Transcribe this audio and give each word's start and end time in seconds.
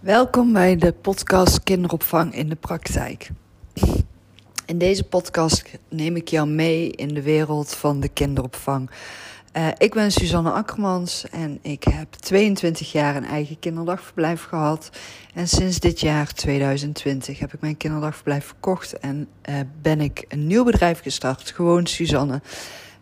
Welkom 0.00 0.52
bij 0.52 0.76
de 0.76 0.92
podcast 0.92 1.62
Kinderopvang 1.62 2.34
in 2.34 2.48
de 2.48 2.54
Praktijk. 2.54 3.30
In 4.66 4.78
deze 4.78 5.04
podcast 5.04 5.64
neem 5.88 6.16
ik 6.16 6.28
jou 6.28 6.48
mee 6.48 6.90
in 6.90 7.14
de 7.14 7.22
wereld 7.22 7.74
van 7.74 8.00
de 8.00 8.08
kinderopvang. 8.08 8.90
Uh, 9.56 9.68
ik 9.78 9.94
ben 9.94 10.12
Suzanne 10.12 10.50
Akkermans 10.50 11.28
en 11.30 11.58
ik 11.62 11.84
heb 11.84 12.12
22 12.12 12.92
jaar 12.92 13.16
een 13.16 13.24
eigen 13.24 13.58
kinderdagverblijf 13.58 14.42
gehad. 14.42 14.90
En 15.34 15.48
sinds 15.48 15.80
dit 15.80 16.00
jaar, 16.00 16.32
2020, 16.32 17.38
heb 17.38 17.54
ik 17.54 17.60
mijn 17.60 17.76
kinderdagverblijf 17.76 18.44
verkocht 18.44 18.98
en 18.98 19.28
uh, 19.48 19.54
ben 19.82 20.00
ik 20.00 20.24
een 20.28 20.46
nieuw 20.46 20.64
bedrijf 20.64 21.02
gestart, 21.02 21.50
gewoon 21.50 21.86
Suzanne. 21.86 22.40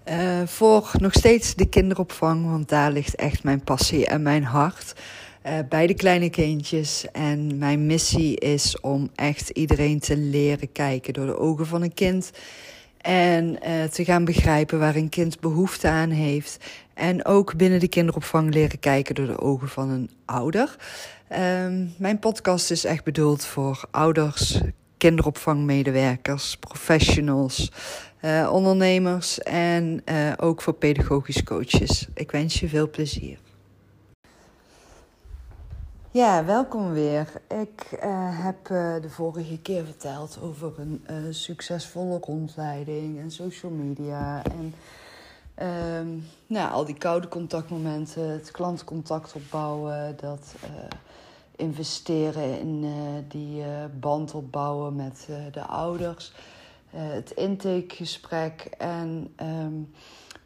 Uh, 0.08 0.42
voor 0.44 0.90
nog 0.98 1.12
steeds 1.12 1.54
de 1.54 1.68
kinderopvang, 1.68 2.50
want 2.50 2.68
daar 2.68 2.92
ligt 2.92 3.14
echt 3.14 3.42
mijn 3.42 3.64
passie 3.64 4.06
en 4.06 4.22
mijn 4.22 4.44
hart 4.44 4.94
uh, 5.46 5.58
bij 5.68 5.86
de 5.86 5.94
kleine 5.94 6.30
kindjes. 6.30 7.06
En 7.12 7.58
mijn 7.58 7.86
missie 7.86 8.38
is 8.38 8.80
om 8.80 9.10
echt 9.14 9.48
iedereen 9.48 10.00
te 10.00 10.16
leren 10.16 10.72
kijken 10.72 11.12
door 11.12 11.26
de 11.26 11.38
ogen 11.38 11.66
van 11.66 11.82
een 11.82 11.94
kind. 11.94 12.30
En 13.00 13.58
uh, 13.68 13.84
te 13.84 14.04
gaan 14.04 14.24
begrijpen 14.24 14.78
waar 14.78 14.96
een 14.96 15.08
kind 15.08 15.40
behoefte 15.40 15.88
aan 15.88 16.10
heeft. 16.10 16.64
En 16.94 17.24
ook 17.24 17.56
binnen 17.56 17.80
de 17.80 17.88
kinderopvang 17.88 18.54
leren 18.54 18.78
kijken 18.78 19.14
door 19.14 19.26
de 19.26 19.40
ogen 19.40 19.68
van 19.68 19.90
een 19.90 20.10
ouder. 20.24 20.76
Um, 21.32 21.94
mijn 21.98 22.18
podcast 22.18 22.70
is 22.70 22.84
echt 22.84 23.04
bedoeld 23.04 23.44
voor 23.44 23.84
ouders, 23.90 24.60
kinderopvangmedewerkers, 24.96 26.56
professionals, 26.56 27.72
uh, 28.22 28.48
ondernemers 28.52 29.40
en 29.42 30.02
ook 30.36 30.62
voor 30.62 30.74
pedagogisch 30.74 31.42
coaches. 31.42 32.06
Ik 32.14 32.30
wens 32.30 32.60
je 32.60 32.68
veel 32.68 32.90
plezier. 32.90 33.38
Ja, 36.16 36.44
welkom 36.44 36.92
weer. 36.92 37.32
Ik 37.48 37.98
uh, 38.04 38.44
heb 38.44 38.68
uh, 38.68 38.94
de 39.02 39.10
vorige 39.10 39.58
keer 39.58 39.84
verteld 39.84 40.38
over 40.42 40.72
een 40.78 41.04
uh, 41.10 41.16
succesvolle 41.30 42.18
rondleiding 42.20 43.20
en 43.20 43.30
social 43.30 43.72
media. 43.72 44.42
En 44.42 44.74
um, 45.98 46.26
nou, 46.46 46.70
al 46.72 46.84
die 46.84 46.98
koude 46.98 47.28
contactmomenten, 47.28 48.28
het 48.28 48.50
klantcontact 48.50 49.32
opbouwen, 49.32 50.16
dat 50.16 50.54
investeren 51.56 52.58
in 52.60 52.86
die 53.28 53.64
band 54.00 54.34
opbouwen 54.34 54.96
met 54.96 55.28
de 55.52 55.62
ouders, 55.62 56.32
het 56.90 57.30
intakegesprek 57.30 58.68
en. 58.78 59.34
Um, 59.42 59.92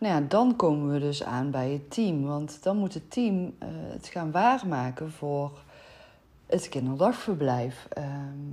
nou 0.00 0.14
ja, 0.14 0.28
dan 0.28 0.56
komen 0.56 0.92
we 0.92 0.98
dus 0.98 1.24
aan 1.24 1.50
bij 1.50 1.70
het 1.70 1.90
team. 1.90 2.24
Want 2.24 2.62
dan 2.62 2.76
moet 2.76 2.94
het 2.94 3.10
team 3.10 3.44
uh, 3.44 3.68
het 3.68 4.06
gaan 4.06 4.30
waarmaken 4.30 5.12
voor 5.12 5.58
het 6.46 6.68
kinderdagverblijf. 6.68 7.88
Uh, 7.98 8.04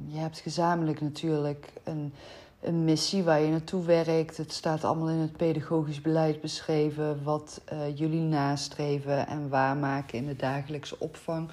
je 0.08 0.20
hebt 0.20 0.40
gezamenlijk 0.40 1.02
natuurlijk 1.02 1.74
een, 1.84 2.14
een 2.62 2.84
missie 2.84 3.24
waar 3.24 3.42
je 3.42 3.52
naartoe 3.52 3.86
werkt. 3.86 4.38
Het 4.38 4.54
staat 4.54 4.84
allemaal 4.84 5.10
in 5.10 5.20
het 5.20 5.38
pedagogisch 5.38 6.02
beleid 6.02 6.42
beschreven. 6.42 7.24
Wat 7.24 7.62
uh, 7.74 7.98
jullie 7.98 8.22
nastreven 8.22 9.28
en 9.28 9.50
waarmaken 9.50 10.18
in 10.18 10.28
de 10.28 10.36
dagelijkse 10.36 11.00
opvang. 11.00 11.50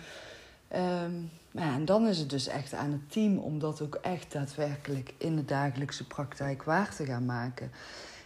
Um, 1.05 1.31
ja, 1.51 1.75
en 1.75 1.85
dan 1.85 2.07
is 2.07 2.19
het 2.19 2.31
dus 2.31 2.49
echt 2.49 2.75
aan 2.75 2.91
het 2.91 3.13
team 3.13 3.39
om 3.39 3.59
dat 3.59 3.83
ook 3.83 3.95
echt 3.95 4.33
daadwerkelijk 4.33 5.15
in 5.19 5.37
de 5.37 5.45
dagelijkse 5.45 6.07
praktijk 6.07 6.63
waar 6.63 6.95
te 6.95 7.05
gaan 7.05 7.25
maken. 7.25 7.71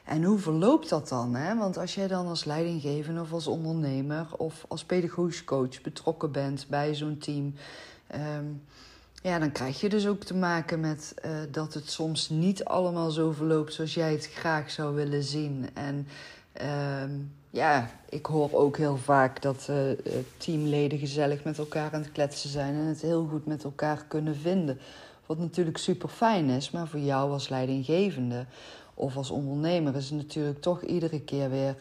En 0.09 0.25
hoe 0.25 0.39
verloopt 0.39 0.89
dat 0.89 1.09
dan? 1.09 1.35
Hè? 1.35 1.57
Want 1.57 1.77
als 1.77 1.95
jij 1.95 2.09
dan 2.09 2.27
als 2.27 2.45
leidinggevende 2.45 3.21
of 3.21 3.33
als 3.33 3.47
ondernemer 3.47 4.27
of 4.37 4.65
als 4.69 4.85
pedagogisch 4.85 5.45
coach 5.45 5.81
betrokken 5.81 6.33
bent 6.33 6.67
bij 6.69 6.95
zo'n 6.95 7.19
team, 7.19 7.55
um, 8.39 8.63
ja, 9.23 9.39
dan 9.39 9.53
krijg 9.53 9.81
je 9.81 9.89
dus 9.89 10.07
ook 10.07 10.25
te 10.25 10.35
maken 10.35 10.81
met 10.81 11.15
uh, 11.25 11.31
dat 11.51 11.75
het 11.75 11.91
soms 11.91 12.29
niet 12.29 12.65
allemaal 12.65 13.11
zo 13.11 13.33
verloopt 13.33 13.73
zoals 13.73 13.95
jij 13.95 14.13
het 14.13 14.31
graag 14.35 14.71
zou 14.71 14.95
willen 14.95 15.23
zien. 15.23 15.69
En 15.75 16.07
um, 17.03 17.33
ja, 17.51 17.91
ik 18.09 18.27
hoor 18.27 18.53
ook 18.53 18.77
heel 18.77 18.97
vaak 18.97 19.43
dat 19.43 19.67
uh, 19.71 19.77
teamleden 20.37 20.99
gezellig 20.99 21.45
met 21.45 21.59
elkaar 21.59 21.93
aan 21.93 22.03
het 22.03 22.13
kletsen 22.13 22.51
zijn 22.51 22.75
en 22.75 22.87
het 22.87 23.01
heel 23.01 23.27
goed 23.31 23.47
met 23.47 23.65
elkaar 23.65 24.05
kunnen 24.09 24.37
vinden. 24.37 24.79
Wat 25.27 25.39
natuurlijk 25.39 25.79
super 25.79 26.09
fijn 26.09 26.49
is, 26.49 26.71
maar 26.71 26.89
voor 26.89 27.01
jou 27.01 27.33
als 27.33 27.49
leidinggevende 27.49 28.47
of 28.99 29.17
als 29.17 29.31
ondernemer 29.31 29.97
is 29.97 30.11
het 30.11 30.19
natuurlijk 30.19 30.61
toch 30.61 30.83
iedere 30.83 31.21
keer 31.21 31.51
weer 31.51 31.77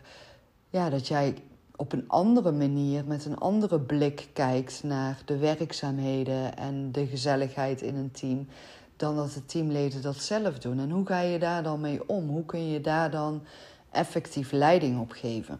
ja, 0.70 0.90
dat 0.90 1.08
jij 1.08 1.36
op 1.76 1.94
een 1.94 2.04
andere 2.08 2.52
manier, 2.52 3.06
met 3.06 3.26
een 3.26 3.38
andere 3.38 3.80
blik 3.80 4.28
kijkt 4.34 4.84
naar 4.84 5.22
de 5.26 5.38
werkzaamheden 5.38 6.58
en 6.58 6.92
de 6.92 7.08
gezelligheid 7.08 7.82
in 7.82 7.96
een 7.96 8.12
team, 8.12 8.48
dan 8.96 9.16
dat 9.16 9.32
de 9.32 9.46
teamleden 9.46 10.02
dat 10.02 10.16
zelf 10.16 10.60
doen. 10.60 10.80
En 10.80 10.90
hoe 10.90 11.06
ga 11.06 11.20
je 11.20 11.40
daar 11.40 11.64
dan 11.64 11.82
mee 11.82 12.10
om? 12.10 12.30
Hoe 12.30 12.46
kun 12.46 12.68
je 12.70 12.82
daar 12.82 13.12
dan 13.12 13.44
effectief 13.92 14.52
leiding 14.52 15.00
op 15.00 15.12
geven? 15.12 15.60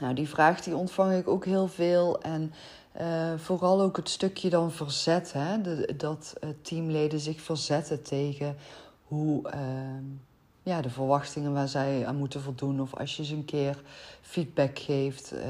Nou, 0.00 0.14
die 0.14 0.28
vraag 0.28 0.60
die 0.60 0.76
ontvang 0.76 1.12
ik 1.12 1.28
ook 1.28 1.44
heel 1.44 1.68
veel. 1.68 2.20
En 2.20 2.52
uh, 3.00 3.34
vooral 3.36 3.80
ook 3.80 3.96
het 3.96 4.08
stukje 4.08 4.50
dan 4.50 4.72
verzet, 4.72 5.32
hè? 5.32 5.60
Dat 5.96 6.34
uh, 6.44 6.50
teamleden 6.62 7.20
zich 7.20 7.40
verzetten 7.40 8.02
tegen 8.02 8.56
hoe. 9.02 9.42
Uh, 9.54 9.60
ja, 10.64 10.80
de 10.80 10.90
verwachtingen 10.90 11.52
waar 11.52 11.68
zij 11.68 12.06
aan 12.06 12.16
moeten 12.16 12.40
voldoen. 12.40 12.80
Of 12.80 12.94
als 12.94 13.16
je 13.16 13.24
ze 13.24 13.34
een 13.34 13.44
keer 13.44 13.82
feedback 14.20 14.78
geeft, 14.78 15.32
uh, 15.32 15.40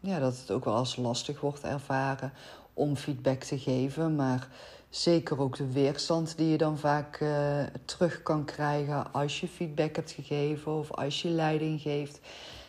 ja, 0.00 0.18
dat 0.18 0.38
het 0.38 0.50
ook 0.50 0.64
wel 0.64 0.74
als 0.74 0.96
lastig 0.96 1.40
wordt 1.40 1.62
ervaren 1.62 2.32
om 2.74 2.96
feedback 2.96 3.42
te 3.42 3.58
geven. 3.58 4.14
Maar 4.14 4.48
zeker 4.90 5.40
ook 5.40 5.56
de 5.56 5.72
weerstand 5.72 6.36
die 6.36 6.48
je 6.48 6.56
dan 6.56 6.78
vaak 6.78 7.20
uh, 7.20 7.62
terug 7.84 8.22
kan 8.22 8.44
krijgen 8.44 9.12
als 9.12 9.40
je 9.40 9.48
feedback 9.48 9.96
hebt 9.96 10.10
gegeven 10.10 10.72
of 10.72 10.92
als 10.92 11.22
je 11.22 11.28
leiding 11.28 11.80
geeft. 11.80 12.20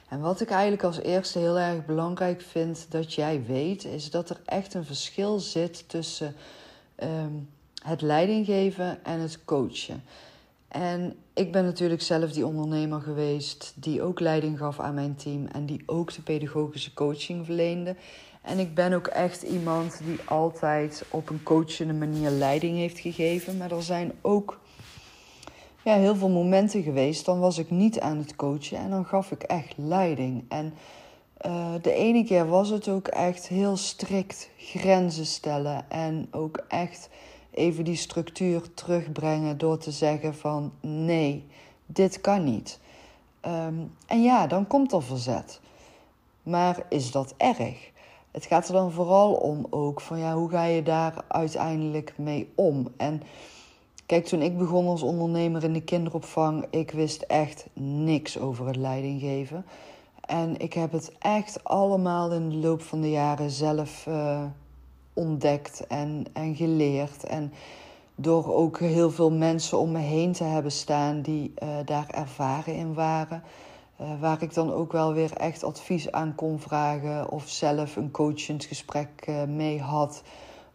En 0.09 0.19
wat 0.19 0.41
ik 0.41 0.49
eigenlijk 0.49 0.83
als 0.83 0.99
eerste 0.99 1.39
heel 1.39 1.57
erg 1.57 1.85
belangrijk 1.85 2.41
vind 2.41 2.85
dat 2.89 3.13
jij 3.13 3.43
weet, 3.45 3.85
is 3.85 4.11
dat 4.11 4.29
er 4.29 4.39
echt 4.45 4.73
een 4.73 4.85
verschil 4.85 5.39
zit 5.39 5.89
tussen 5.89 6.35
um, 7.03 7.49
het 7.83 8.01
leidinggeven 8.01 9.05
en 9.05 9.19
het 9.19 9.45
coachen. 9.45 10.03
En 10.67 11.15
ik 11.37 11.51
ben 11.51 11.63
natuurlijk 11.63 12.01
zelf 12.01 12.31
die 12.31 12.45
ondernemer 12.45 13.01
geweest 13.01 13.73
die 13.75 14.01
ook 14.01 14.19
leiding 14.19 14.57
gaf 14.57 14.79
aan 14.79 14.93
mijn 14.93 15.15
team 15.15 15.45
en 15.45 15.65
die 15.65 15.83
ook 15.85 16.13
de 16.13 16.21
pedagogische 16.21 16.93
coaching 16.93 17.45
verleende. 17.45 17.95
En 18.41 18.59
ik 18.59 18.75
ben 18.75 18.93
ook 18.93 19.07
echt 19.07 19.41
iemand 19.41 19.99
die 20.03 20.19
altijd 20.25 21.03
op 21.09 21.29
een 21.29 21.43
coachende 21.43 21.93
manier 21.93 22.29
leiding 22.29 22.77
heeft 22.77 22.99
gegeven. 22.99 23.57
Maar 23.57 23.71
er 23.71 23.83
zijn 23.83 24.11
ook 24.21 24.59
ja, 25.83 25.95
heel 25.95 26.15
veel 26.15 26.29
momenten 26.29 26.83
geweest. 26.83 27.25
Dan 27.25 27.39
was 27.39 27.57
ik 27.57 27.69
niet 27.69 27.99
aan 27.99 28.17
het 28.17 28.35
coachen 28.35 28.77
en 28.77 28.89
dan 28.89 29.05
gaf 29.05 29.31
ik 29.31 29.43
echt 29.43 29.73
leiding. 29.75 30.45
En 30.49 30.73
uh, 31.45 31.73
de 31.81 31.93
ene 31.93 32.23
keer 32.23 32.47
was 32.47 32.69
het 32.69 32.87
ook 32.87 33.07
echt 33.07 33.47
heel 33.47 33.77
strikt 33.77 34.49
grenzen 34.57 35.25
stellen 35.25 35.89
en 35.89 36.27
ook 36.31 36.63
echt 36.67 37.09
even 37.57 37.83
die 37.83 37.95
structuur 37.95 38.73
terugbrengen 38.73 39.57
door 39.57 39.77
te 39.77 39.91
zeggen 39.91 40.35
van 40.35 40.71
nee, 40.81 41.45
dit 41.85 42.21
kan 42.21 42.43
niet. 42.43 42.79
Um, 43.45 43.91
en 44.05 44.23
ja, 44.23 44.47
dan 44.47 44.67
komt 44.67 44.91
er 44.91 45.03
verzet. 45.03 45.59
Maar 46.43 46.85
is 46.89 47.11
dat 47.11 47.33
erg? 47.37 47.91
Het 48.31 48.45
gaat 48.45 48.67
er 48.67 48.73
dan 48.73 48.91
vooral 48.91 49.33
om 49.33 49.67
ook 49.69 50.01
van 50.01 50.19
ja, 50.19 50.33
hoe 50.33 50.49
ga 50.49 50.63
je 50.63 50.83
daar 50.83 51.23
uiteindelijk 51.27 52.13
mee 52.17 52.49
om? 52.55 52.87
En 52.97 53.21
kijk, 54.05 54.25
toen 54.25 54.41
ik 54.41 54.57
begon 54.57 54.87
als 54.87 55.01
ondernemer 55.01 55.63
in 55.63 55.73
de 55.73 55.81
kinderopvang, 55.81 56.65
ik 56.69 56.91
wist 56.91 57.21
echt 57.21 57.65
niks 57.73 58.39
over 58.39 58.67
het 58.67 58.75
leidinggeven. 58.75 59.65
En 60.21 60.59
ik 60.59 60.73
heb 60.73 60.91
het 60.91 61.11
echt 61.19 61.63
allemaal 61.63 62.31
in 62.31 62.49
de 62.49 62.55
loop 62.55 62.81
van 62.81 63.01
de 63.01 63.09
jaren 63.09 63.51
zelf 63.51 64.05
uh, 64.07 64.43
ontdekt 65.17 65.87
en, 65.87 66.25
en 66.33 66.55
geleerd. 66.55 67.23
En 67.23 67.53
door 68.15 68.53
ook 68.53 68.79
heel 68.79 69.11
veel 69.11 69.31
mensen 69.31 69.77
om 69.77 69.91
me 69.91 69.99
heen 69.99 70.31
te 70.31 70.43
hebben 70.43 70.71
staan 70.71 71.21
die 71.21 71.53
uh, 71.63 71.69
daar 71.85 72.09
ervaren 72.09 72.75
in 72.75 72.93
waren. 72.93 73.43
Uh, 74.01 74.07
waar 74.19 74.41
ik 74.41 74.53
dan 74.53 74.71
ook 74.71 74.91
wel 74.91 75.13
weer 75.13 75.33
echt 75.33 75.63
advies 75.63 76.11
aan 76.11 76.35
kon 76.35 76.59
vragen 76.59 77.29
of 77.29 77.49
zelf 77.49 77.95
een 77.95 78.11
coachingsgesprek 78.11 79.25
uh, 79.29 79.43
mee 79.43 79.81
had. 79.81 80.23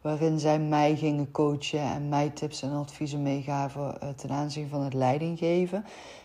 Waarin 0.00 0.39
zij 0.39 0.59
mij 0.59 0.97
gingen 0.97 1.31
coachen 1.31 1.81
en 1.81 2.09
mij 2.09 2.31
tips 2.31 2.62
en 2.62 2.73
adviezen 2.73 3.23
meegaven 3.23 3.99
ten 4.17 4.31
aanzien 4.31 4.69
van 4.69 4.81
het 4.81 4.95
leidinggeven. 4.95 5.85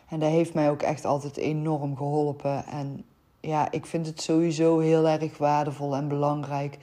En 0.09 0.19
dat 0.19 0.29
heeft 0.29 0.53
mij 0.53 0.69
ook 0.69 0.81
echt 0.81 1.05
altijd 1.05 1.37
enorm 1.37 1.97
geholpen. 1.97 2.65
En 2.65 3.05
ja, 3.39 3.71
ik 3.71 3.85
vind 3.85 4.05
het 4.05 4.21
sowieso 4.21 4.79
heel 4.79 5.07
erg 5.07 5.37
waardevol 5.37 5.95
en 5.95 6.07
belangrijk 6.07 6.77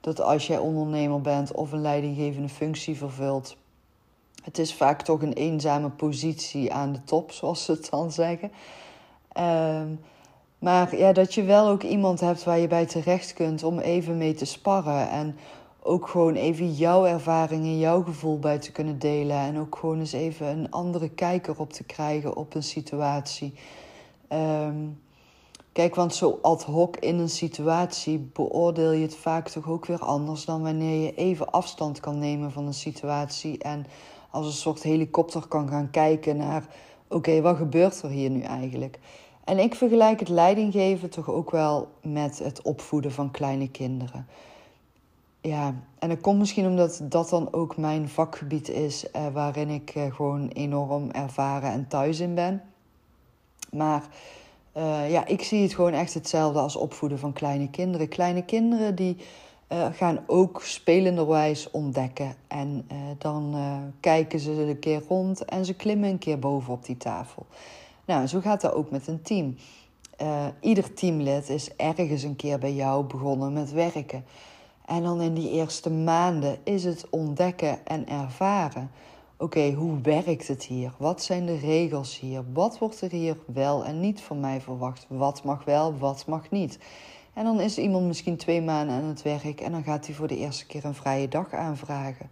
dat 0.00 0.20
als 0.20 0.46
jij 0.46 0.58
ondernemer 0.58 1.20
bent 1.20 1.52
of 1.52 1.72
een 1.72 1.80
leidinggevende 1.80 2.48
functie 2.48 2.96
vervult, 2.96 3.56
het 4.44 4.58
is 4.58 4.74
vaak 4.74 5.02
toch 5.02 5.22
een 5.22 5.32
eenzame 5.32 5.88
positie 5.88 6.72
aan 6.72 6.92
de 6.92 7.04
top, 7.04 7.32
zoals 7.38 7.64
ze 7.64 7.72
het 7.72 7.90
dan 7.90 8.12
zeggen. 8.12 8.50
Um, 9.38 10.00
maar 10.58 10.96
ja, 10.96 11.12
dat 11.12 11.34
je 11.34 11.42
wel 11.42 11.68
ook 11.68 11.82
iemand 11.82 12.20
hebt 12.20 12.44
waar 12.44 12.58
je 12.58 12.66
bij 12.66 12.86
terecht 12.86 13.32
kunt 13.32 13.62
om 13.62 13.78
even 13.78 14.16
mee 14.16 14.34
te 14.34 14.44
sparren. 14.44 15.10
En 15.10 15.36
ook 15.82 16.08
gewoon 16.08 16.34
even 16.34 16.72
jouw 16.72 17.06
ervaringen, 17.06 17.78
jouw 17.78 18.02
gevoel 18.02 18.38
bij 18.38 18.58
te 18.58 18.72
kunnen 18.72 18.98
delen. 18.98 19.36
En 19.36 19.58
ook 19.58 19.76
gewoon 19.76 19.98
eens 19.98 20.12
even 20.12 20.46
een 20.46 20.70
andere 20.70 21.08
kijker 21.08 21.60
op 21.60 21.72
te 21.72 21.84
krijgen 21.84 22.36
op 22.36 22.54
een 22.54 22.62
situatie. 22.62 23.54
Ehm, 24.28 24.76
kijk, 25.78 25.94
want 25.94 26.14
zo 26.14 26.38
ad 26.42 26.64
hoc 26.64 26.96
in 26.96 27.18
een 27.18 27.28
situatie 27.28 28.18
beoordeel 28.18 28.92
je 28.92 29.02
het 29.02 29.16
vaak 29.16 29.48
toch 29.48 29.68
ook 29.68 29.86
weer 29.86 29.98
anders 29.98 30.44
dan 30.44 30.62
wanneer 30.62 31.04
je 31.04 31.14
even 31.14 31.50
afstand 31.50 32.00
kan 32.00 32.18
nemen 32.18 32.52
van 32.52 32.66
een 32.66 32.74
situatie. 32.74 33.58
En 33.58 33.86
als 34.30 34.46
een 34.46 34.52
soort 34.52 34.82
helikopter 34.82 35.46
kan 35.46 35.68
gaan 35.68 35.90
kijken 35.90 36.36
naar: 36.36 36.66
oké, 37.08 37.40
wat 37.40 37.56
gebeurt 37.56 38.02
er 38.02 38.10
hier 38.10 38.30
nu 38.30 38.40
eigenlijk? 38.40 38.98
En 39.44 39.58
ik 39.58 39.74
vergelijk 39.74 40.20
het 40.20 40.28
leidinggeven 40.28 41.10
toch 41.10 41.30
ook 41.30 41.50
wel 41.50 41.88
met 42.02 42.38
het 42.38 42.62
opvoeden 42.62 43.12
van 43.12 43.30
kleine 43.30 43.70
kinderen. 43.70 44.26
Ja, 45.40 45.74
en 45.98 46.08
dat 46.08 46.20
komt 46.20 46.38
misschien 46.38 46.66
omdat 46.66 47.00
dat 47.02 47.28
dan 47.28 47.52
ook 47.52 47.76
mijn 47.76 48.08
vakgebied 48.08 48.68
is, 48.68 49.10
eh, 49.10 49.26
waarin 49.32 49.68
ik 49.68 49.90
eh, 49.90 50.14
gewoon 50.14 50.48
enorm 50.48 51.10
ervaren 51.10 51.70
en 51.70 51.88
thuis 51.88 52.20
in 52.20 52.34
ben. 52.34 52.62
Maar 53.72 54.08
uh, 54.78 55.10
ja, 55.10 55.26
ik 55.26 55.42
zie 55.42 55.62
het 55.62 55.74
gewoon 55.74 55.92
echt 55.92 56.14
hetzelfde 56.14 56.58
als 56.58 56.76
opvoeden 56.76 57.18
van 57.18 57.32
kleine 57.32 57.70
kinderen. 57.70 58.08
Kleine 58.08 58.44
kinderen 58.44 58.94
die 58.94 59.16
uh, 59.72 59.86
gaan 59.92 60.18
ook 60.26 60.62
spelenderwijs 60.62 61.70
ontdekken. 61.70 62.34
En 62.48 62.88
uh, 62.92 62.98
dan 63.18 63.56
kijken 64.00 64.40
ze 64.40 64.50
een 64.50 64.78
keer 64.78 65.02
rond 65.08 65.44
en 65.44 65.64
ze 65.64 65.74
klimmen 65.74 66.08
een 66.10 66.18
keer 66.18 66.38
boven 66.38 66.72
op 66.72 66.84
die 66.84 66.96
tafel. 66.96 67.46
Nou, 68.04 68.26
zo 68.26 68.40
gaat 68.40 68.60
dat 68.60 68.72
ook 68.72 68.90
met 68.90 69.06
een 69.06 69.22
team. 69.22 69.56
ieder 70.60 70.94
teamlid 70.94 71.48
is 71.48 71.76
ergens 71.76 72.22
een 72.22 72.36
keer 72.36 72.58
bij 72.58 72.74
jou 72.74 73.04
begonnen 73.04 73.52
met 73.52 73.72
werken. 73.72 74.24
En 74.86 75.02
dan 75.02 75.20
in 75.20 75.34
die 75.34 75.50
eerste 75.50 75.90
maanden 75.90 76.58
is 76.62 76.84
het 76.84 77.06
ontdekken 77.10 77.86
en 77.86 78.08
ervaren. 78.08 78.90
Oké, 79.40 79.72
hoe 79.72 80.00
werkt 80.00 80.48
het 80.48 80.64
hier? 80.64 80.92
Wat 80.96 81.22
zijn 81.22 81.46
de 81.46 81.56
regels 81.56 82.20
hier? 82.20 82.44
Wat 82.52 82.78
wordt 82.78 83.00
er 83.00 83.10
hier 83.10 83.36
wel 83.46 83.84
en 83.84 84.00
niet 84.00 84.20
van 84.20 84.40
mij 84.40 84.60
verwacht? 84.60 85.06
Wat 85.08 85.44
mag 85.44 85.64
wel, 85.64 85.98
wat 85.98 86.26
mag 86.26 86.50
niet? 86.50 86.78
En 87.34 87.44
dan 87.44 87.60
is 87.60 87.78
iemand 87.78 88.06
misschien 88.06 88.36
twee 88.36 88.62
maanden 88.62 88.94
aan 88.94 89.04
het 89.08 89.22
werk 89.22 89.60
en 89.60 89.72
dan 89.72 89.82
gaat 89.82 90.06
hij 90.06 90.14
voor 90.14 90.26
de 90.26 90.36
eerste 90.36 90.66
keer 90.66 90.84
een 90.84 90.94
vrije 90.94 91.28
dag 91.28 91.52
aanvragen. 91.52 92.30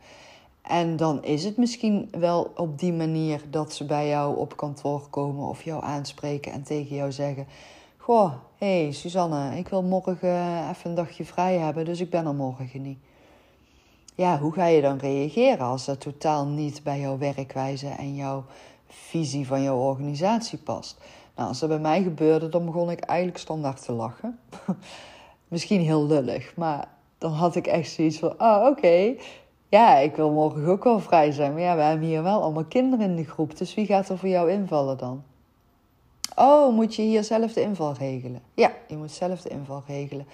En 0.62 0.96
dan 0.96 1.24
is 1.24 1.44
het 1.44 1.56
misschien 1.56 2.08
wel 2.10 2.52
op 2.56 2.78
die 2.78 2.92
manier 2.92 3.42
dat 3.50 3.74
ze 3.74 3.84
bij 3.84 4.08
jou 4.08 4.36
op 4.36 4.56
kantoor 4.56 5.08
komen 5.10 5.48
of 5.48 5.62
jou 5.62 5.84
aanspreken 5.84 6.52
en 6.52 6.62
tegen 6.62 6.96
jou 6.96 7.12
zeggen: 7.12 7.46
Goh, 7.96 8.32
hé 8.58 8.82
hey, 8.82 8.92
Suzanne, 8.92 9.58
ik 9.58 9.68
wil 9.68 9.82
morgen 9.82 10.68
even 10.70 10.90
een 10.90 10.94
dagje 10.94 11.24
vrij 11.24 11.58
hebben, 11.58 11.84
dus 11.84 12.00
ik 12.00 12.10
ben 12.10 12.26
er 12.26 12.34
morgen 12.34 12.82
niet. 12.82 12.98
Ja, 14.16 14.38
hoe 14.38 14.52
ga 14.52 14.66
je 14.66 14.80
dan 14.80 14.98
reageren 14.98 15.66
als 15.66 15.84
dat 15.84 16.00
totaal 16.00 16.46
niet 16.46 16.82
bij 16.82 17.00
jouw 17.00 17.18
werkwijze 17.18 17.88
en 17.88 18.14
jouw 18.14 18.44
visie 18.88 19.46
van 19.46 19.62
jouw 19.62 19.76
organisatie 19.76 20.58
past? 20.58 21.00
Nou, 21.34 21.48
als 21.48 21.58
dat 21.58 21.68
bij 21.68 21.78
mij 21.78 22.02
gebeurde, 22.02 22.48
dan 22.48 22.64
begon 22.64 22.90
ik 22.90 23.00
eigenlijk 23.00 23.38
standaard 23.38 23.84
te 23.84 23.92
lachen. 23.92 24.38
Misschien 25.48 25.80
heel 25.80 26.06
lullig, 26.06 26.56
maar 26.56 26.88
dan 27.18 27.32
had 27.32 27.54
ik 27.56 27.66
echt 27.66 27.90
zoiets 27.90 28.18
van: 28.18 28.34
oh, 28.38 28.66
oké. 28.70 29.14
Ja, 29.68 29.96
ik 29.96 30.16
wil 30.16 30.30
morgen 30.30 30.66
ook 30.66 30.84
wel 30.84 31.00
vrij 31.00 31.32
zijn. 31.32 31.52
Maar 31.52 31.62
ja, 31.62 31.76
we 31.76 31.82
hebben 31.82 32.06
hier 32.06 32.22
wel 32.22 32.42
allemaal 32.42 32.64
kinderen 32.64 33.10
in 33.10 33.16
de 33.16 33.24
groep. 33.24 33.56
Dus 33.56 33.74
wie 33.74 33.86
gaat 33.86 34.08
er 34.08 34.18
voor 34.18 34.28
jou 34.28 34.50
invallen 34.50 34.98
dan? 34.98 35.22
Oh, 36.36 36.74
moet 36.74 36.94
je 36.94 37.02
hier 37.02 37.24
zelf 37.24 37.52
de 37.52 37.60
inval 37.60 37.92
regelen? 37.92 38.42
Ja, 38.54 38.72
je 38.88 38.96
moet 38.96 39.10
zelf 39.10 39.40
de 39.40 39.48
inval 39.48 39.82
regelen. 39.86 40.26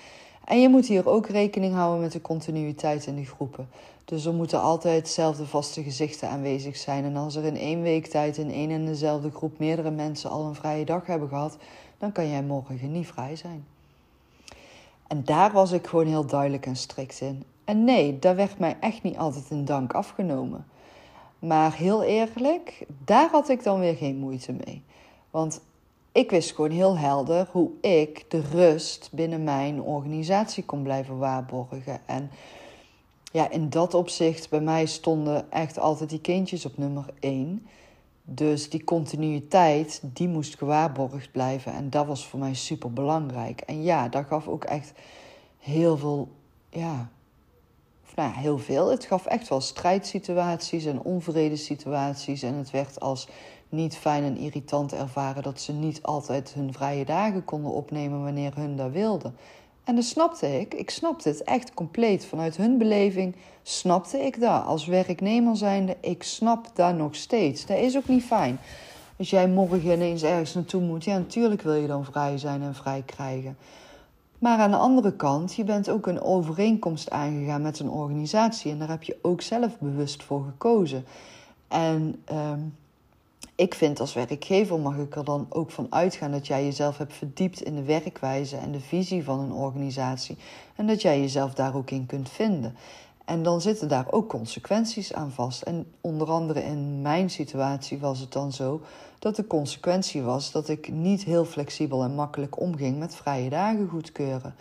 En 0.44 0.60
je 0.60 0.68
moet 0.68 0.86
hier 0.86 1.08
ook 1.08 1.26
rekening 1.26 1.74
houden 1.74 2.00
met 2.00 2.12
de 2.12 2.20
continuïteit 2.20 3.06
in 3.06 3.16
de 3.16 3.24
groepen. 3.24 3.68
Dus 4.04 4.24
er 4.24 4.34
moeten 4.34 4.60
altijd 4.60 5.04
dezelfde 5.04 5.46
vaste 5.46 5.82
gezichten 5.82 6.28
aanwezig 6.28 6.76
zijn. 6.76 7.04
En 7.04 7.16
als 7.16 7.34
er 7.34 7.44
in 7.44 7.56
één 7.56 7.82
week 7.82 8.06
tijd 8.06 8.36
in 8.36 8.50
één 8.50 8.70
en 8.70 8.86
dezelfde 8.86 9.30
groep 9.30 9.58
meerdere 9.58 9.90
mensen 9.90 10.30
al 10.30 10.44
een 10.44 10.54
vrije 10.54 10.84
dag 10.84 11.06
hebben 11.06 11.28
gehad, 11.28 11.56
dan 11.98 12.12
kan 12.12 12.28
jij 12.28 12.42
morgen 12.42 12.92
niet 12.92 13.06
vrij 13.06 13.36
zijn. 13.36 13.66
En 15.06 15.24
daar 15.24 15.52
was 15.52 15.72
ik 15.72 15.86
gewoon 15.86 16.06
heel 16.06 16.26
duidelijk 16.26 16.66
en 16.66 16.76
strikt 16.76 17.20
in. 17.20 17.44
En 17.64 17.84
nee, 17.84 18.18
daar 18.18 18.36
werd 18.36 18.58
mij 18.58 18.76
echt 18.80 19.02
niet 19.02 19.16
altijd 19.16 19.50
een 19.50 19.64
dank 19.64 19.92
afgenomen. 19.92 20.66
Maar 21.38 21.74
heel 21.74 22.02
eerlijk, 22.02 22.86
daar 23.04 23.30
had 23.30 23.48
ik 23.48 23.62
dan 23.62 23.80
weer 23.80 23.96
geen 23.96 24.16
moeite 24.16 24.52
mee. 24.52 24.82
Want 25.30 25.60
ik 26.12 26.30
wist 26.30 26.54
gewoon 26.54 26.70
heel 26.70 26.98
helder 26.98 27.48
hoe 27.50 27.70
ik 27.80 28.24
de 28.30 28.40
rust 28.40 29.08
binnen 29.12 29.44
mijn 29.44 29.82
organisatie 29.82 30.64
kon 30.64 30.82
blijven 30.82 31.18
waarborgen. 31.18 32.00
En 32.06 32.30
ja, 33.32 33.50
in 33.50 33.70
dat 33.70 33.94
opzicht, 33.94 34.50
bij 34.50 34.60
mij 34.60 34.86
stonden 34.86 35.52
echt 35.52 35.78
altijd 35.78 36.10
die 36.10 36.20
kindjes 36.20 36.66
op 36.66 36.76
nummer 36.76 37.04
één. 37.20 37.66
Dus 38.24 38.70
die 38.70 38.84
continuïteit, 38.84 40.00
die 40.04 40.28
moest 40.28 40.58
gewaarborgd 40.58 41.32
blijven. 41.32 41.72
En 41.72 41.90
dat 41.90 42.06
was 42.06 42.26
voor 42.26 42.38
mij 42.38 42.54
super 42.54 42.92
belangrijk. 42.92 43.60
En 43.60 43.82
ja, 43.82 44.08
dat 44.08 44.26
gaf 44.26 44.48
ook 44.48 44.64
echt 44.64 44.92
heel 45.58 45.96
veel, 45.96 46.28
ja, 46.68 47.10
of 48.04 48.14
nou 48.14 48.32
ja, 48.32 48.38
heel 48.38 48.58
veel. 48.58 48.90
Het 48.90 49.04
gaf 49.04 49.26
echt 49.26 49.48
wel 49.48 49.60
strijdsituaties 49.60 50.84
en 50.84 51.02
onvredesituaties. 51.02 52.42
En 52.42 52.54
het 52.54 52.70
werd 52.70 53.00
als 53.00 53.28
niet 53.72 53.96
fijn 53.96 54.24
en 54.24 54.36
irritant 54.36 54.92
ervaren 54.92 55.42
dat 55.42 55.60
ze 55.60 55.72
niet 55.72 56.02
altijd 56.02 56.52
hun 56.54 56.72
vrije 56.72 57.04
dagen 57.04 57.44
konden 57.44 57.72
opnemen 57.72 58.22
wanneer 58.22 58.52
hun 58.54 58.76
dat 58.76 58.90
wilden. 58.90 59.36
En 59.84 59.94
dat 59.94 60.04
snapte 60.04 60.60
ik. 60.60 60.74
Ik 60.74 60.90
snapte 60.90 61.28
het 61.28 61.42
echt 61.42 61.74
compleet. 61.74 62.24
Vanuit 62.24 62.56
hun 62.56 62.78
beleving 62.78 63.36
snapte 63.62 64.18
ik 64.18 64.40
dat. 64.40 64.64
Als 64.64 64.86
werknemer 64.86 65.56
zijnde, 65.56 65.96
ik 66.00 66.22
snap 66.22 66.66
dat 66.74 66.96
nog 66.96 67.14
steeds. 67.14 67.66
Dat 67.66 67.78
is 67.78 67.96
ook 67.96 68.08
niet 68.08 68.24
fijn. 68.24 68.58
Als 69.18 69.30
jij 69.30 69.48
morgen 69.48 69.92
ineens 69.92 70.22
ergens 70.22 70.54
naartoe 70.54 70.82
moet, 70.82 71.04
ja, 71.04 71.18
natuurlijk 71.18 71.62
wil 71.62 71.74
je 71.74 71.86
dan 71.86 72.04
vrij 72.04 72.38
zijn 72.38 72.62
en 72.62 72.74
vrij 72.74 73.02
krijgen. 73.06 73.56
Maar 74.38 74.58
aan 74.58 74.70
de 74.70 74.76
andere 74.76 75.12
kant, 75.16 75.54
je 75.54 75.64
bent 75.64 75.90
ook 75.90 76.06
een 76.06 76.20
overeenkomst 76.20 77.10
aangegaan 77.10 77.62
met 77.62 77.78
een 77.78 77.90
organisatie. 77.90 78.72
En 78.72 78.78
daar 78.78 78.88
heb 78.88 79.02
je 79.02 79.18
ook 79.22 79.40
zelf 79.40 79.78
bewust 79.78 80.22
voor 80.22 80.44
gekozen. 80.44 81.04
En 81.68 82.22
ehm, 82.24 82.60
ik 83.54 83.74
vind 83.74 84.00
als 84.00 84.12
werkgever 84.12 84.80
mag 84.80 84.96
ik 84.96 85.16
er 85.16 85.24
dan 85.24 85.46
ook 85.48 85.70
van 85.70 85.86
uitgaan 85.90 86.30
dat 86.30 86.46
jij 86.46 86.64
jezelf 86.64 86.98
hebt 86.98 87.12
verdiept 87.12 87.62
in 87.62 87.74
de 87.74 87.82
werkwijze 87.82 88.56
en 88.56 88.72
de 88.72 88.80
visie 88.80 89.24
van 89.24 89.40
een 89.40 89.52
organisatie. 89.52 90.36
En 90.76 90.86
dat 90.86 91.02
jij 91.02 91.20
jezelf 91.20 91.54
daar 91.54 91.74
ook 91.74 91.90
in 91.90 92.06
kunt 92.06 92.28
vinden. 92.28 92.76
En 93.24 93.42
dan 93.42 93.60
zitten 93.60 93.88
daar 93.88 94.06
ook 94.10 94.28
consequenties 94.28 95.12
aan 95.12 95.30
vast. 95.30 95.62
En 95.62 95.86
onder 96.00 96.30
andere 96.30 96.64
in 96.64 97.02
mijn 97.02 97.30
situatie 97.30 97.98
was 97.98 98.18
het 98.18 98.32
dan 98.32 98.52
zo 98.52 98.80
dat 99.18 99.36
de 99.36 99.46
consequentie 99.46 100.22
was 100.22 100.52
dat 100.52 100.68
ik 100.68 100.92
niet 100.92 101.24
heel 101.24 101.44
flexibel 101.44 102.02
en 102.02 102.14
makkelijk 102.14 102.60
omging 102.60 102.98
met 102.98 103.14
vrije 103.14 103.50
dagen 103.50 103.88
goedkeuren. 103.88 104.54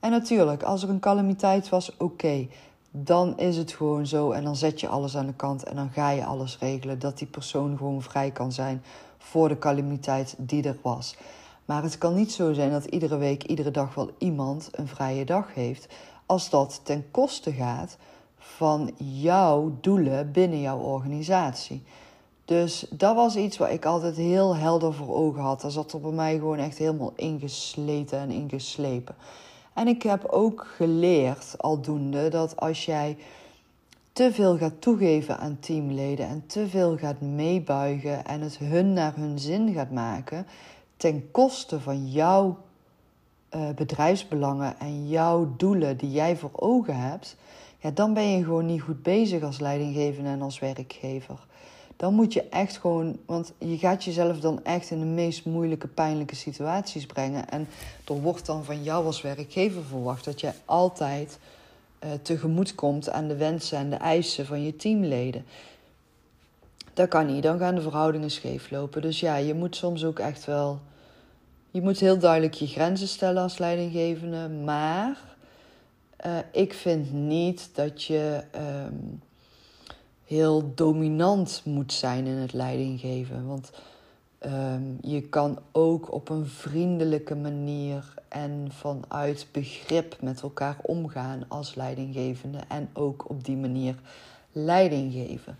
En 0.00 0.10
natuurlijk, 0.10 0.62
als 0.62 0.82
er 0.82 0.88
een 0.88 1.00
calamiteit 1.00 1.68
was, 1.68 1.96
oké 1.96 2.46
dan 2.90 3.38
is 3.38 3.56
het 3.56 3.72
gewoon 3.72 4.06
zo 4.06 4.30
en 4.30 4.44
dan 4.44 4.56
zet 4.56 4.80
je 4.80 4.88
alles 4.88 5.16
aan 5.16 5.26
de 5.26 5.34
kant 5.34 5.64
en 5.64 5.76
dan 5.76 5.90
ga 5.90 6.10
je 6.10 6.24
alles 6.24 6.58
regelen 6.58 6.98
dat 6.98 7.18
die 7.18 7.26
persoon 7.26 7.76
gewoon 7.76 8.02
vrij 8.02 8.30
kan 8.30 8.52
zijn 8.52 8.82
voor 9.18 9.48
de 9.48 9.58
calamiteit 9.58 10.34
die 10.38 10.62
er 10.62 10.78
was. 10.82 11.16
Maar 11.64 11.82
het 11.82 11.98
kan 11.98 12.14
niet 12.14 12.32
zo 12.32 12.52
zijn 12.52 12.70
dat 12.70 12.84
iedere 12.84 13.16
week, 13.16 13.42
iedere 13.42 13.70
dag 13.70 13.94
wel 13.94 14.10
iemand 14.18 14.68
een 14.72 14.88
vrije 14.88 15.24
dag 15.24 15.54
heeft, 15.54 15.88
als 16.26 16.50
dat 16.50 16.80
ten 16.82 17.10
koste 17.10 17.52
gaat 17.52 17.96
van 18.38 18.94
jouw 18.96 19.78
doelen 19.80 20.32
binnen 20.32 20.60
jouw 20.60 20.78
organisatie. 20.78 21.82
Dus 22.44 22.86
dat 22.90 23.14
was 23.14 23.36
iets 23.36 23.56
wat 23.56 23.70
ik 23.70 23.84
altijd 23.84 24.16
heel 24.16 24.56
helder 24.56 24.94
voor 24.94 25.14
ogen 25.14 25.42
had. 25.42 25.60
Dat 25.60 25.72
zat 25.72 25.92
er 25.92 26.00
bij 26.00 26.10
mij 26.10 26.34
gewoon 26.34 26.58
echt 26.58 26.78
helemaal 26.78 27.12
ingesleten 27.16 28.18
en 28.18 28.30
ingeslepen. 28.30 29.14
En 29.78 29.88
ik 29.88 30.02
heb 30.02 30.24
ook 30.24 30.66
geleerd 30.76 31.54
aldoende 31.58 32.28
dat 32.28 32.56
als 32.56 32.84
jij 32.84 33.16
te 34.12 34.32
veel 34.32 34.56
gaat 34.56 34.80
toegeven 34.80 35.38
aan 35.38 35.58
teamleden 35.60 36.28
en 36.28 36.46
te 36.46 36.68
veel 36.68 36.96
gaat 36.96 37.20
meebuigen 37.20 38.24
en 38.24 38.40
het 38.40 38.58
hun 38.58 38.92
naar 38.92 39.14
hun 39.16 39.38
zin 39.38 39.72
gaat 39.72 39.90
maken, 39.90 40.46
ten 40.96 41.30
koste 41.30 41.80
van 41.80 42.10
jouw 42.10 42.58
uh, 43.54 43.68
bedrijfsbelangen 43.74 44.78
en 44.78 45.08
jouw 45.08 45.54
doelen 45.56 45.96
die 45.96 46.10
jij 46.10 46.36
voor 46.36 46.52
ogen 46.52 46.96
hebt, 46.96 47.36
ja, 47.78 47.90
dan 47.90 48.14
ben 48.14 48.28
je 48.28 48.44
gewoon 48.44 48.66
niet 48.66 48.82
goed 48.82 49.02
bezig 49.02 49.42
als 49.42 49.58
leidinggevende 49.60 50.30
en 50.30 50.42
als 50.42 50.58
werkgever 50.58 51.46
dan 51.98 52.14
moet 52.14 52.32
je 52.32 52.42
echt 52.42 52.76
gewoon, 52.76 53.18
want 53.26 53.52
je 53.58 53.78
gaat 53.78 54.04
jezelf 54.04 54.40
dan 54.40 54.64
echt 54.64 54.90
in 54.90 54.98
de 54.98 55.06
meest 55.06 55.44
moeilijke, 55.44 55.86
pijnlijke 55.86 56.34
situaties 56.34 57.06
brengen. 57.06 57.48
En 57.48 57.68
er 58.04 58.20
wordt 58.20 58.46
dan 58.46 58.64
van 58.64 58.82
jou 58.82 59.04
als 59.04 59.22
werkgever 59.22 59.84
verwacht 59.84 60.24
dat 60.24 60.40
jij 60.40 60.54
altijd 60.64 61.38
uh, 62.04 62.10
tegemoet 62.22 62.74
komt 62.74 63.10
aan 63.10 63.28
de 63.28 63.36
wensen 63.36 63.78
en 63.78 63.90
de 63.90 63.96
eisen 63.96 64.46
van 64.46 64.62
je 64.62 64.76
teamleden. 64.76 65.44
Dat 66.94 67.08
kan 67.08 67.26
niet, 67.26 67.42
dan 67.42 67.58
gaan 67.58 67.74
de 67.74 67.80
verhoudingen 67.80 68.30
scheef 68.30 68.70
lopen. 68.70 69.02
Dus 69.02 69.20
ja, 69.20 69.36
je 69.36 69.54
moet 69.54 69.76
soms 69.76 70.04
ook 70.04 70.18
echt 70.18 70.44
wel. 70.44 70.80
Je 71.70 71.80
moet 71.80 72.00
heel 72.00 72.18
duidelijk 72.18 72.54
je 72.54 72.66
grenzen 72.66 73.08
stellen 73.08 73.42
als 73.42 73.58
leidinggevende, 73.58 74.48
maar 74.48 75.36
Uh, 76.26 76.38
ik 76.52 76.74
vind 76.74 77.12
niet 77.12 77.70
dat 77.74 78.04
je 78.04 78.42
ehm, 78.50 78.94
heel 80.28 80.72
dominant 80.74 81.62
moet 81.64 81.92
zijn 81.92 82.26
in 82.26 82.36
het 82.36 82.52
leidinggeven. 82.52 83.46
Want 83.46 83.70
um, 84.46 84.98
je 85.00 85.22
kan 85.22 85.58
ook 85.72 86.12
op 86.12 86.28
een 86.28 86.46
vriendelijke 86.46 87.34
manier 87.34 88.14
en 88.28 88.68
vanuit 88.70 89.46
begrip 89.52 90.16
met 90.20 90.40
elkaar 90.40 90.76
omgaan 90.82 91.44
als 91.48 91.74
leidinggevende. 91.74 92.58
En 92.68 92.88
ook 92.92 93.30
op 93.30 93.44
die 93.44 93.56
manier 93.56 93.94
leiding 94.52 95.12
geven. 95.12 95.58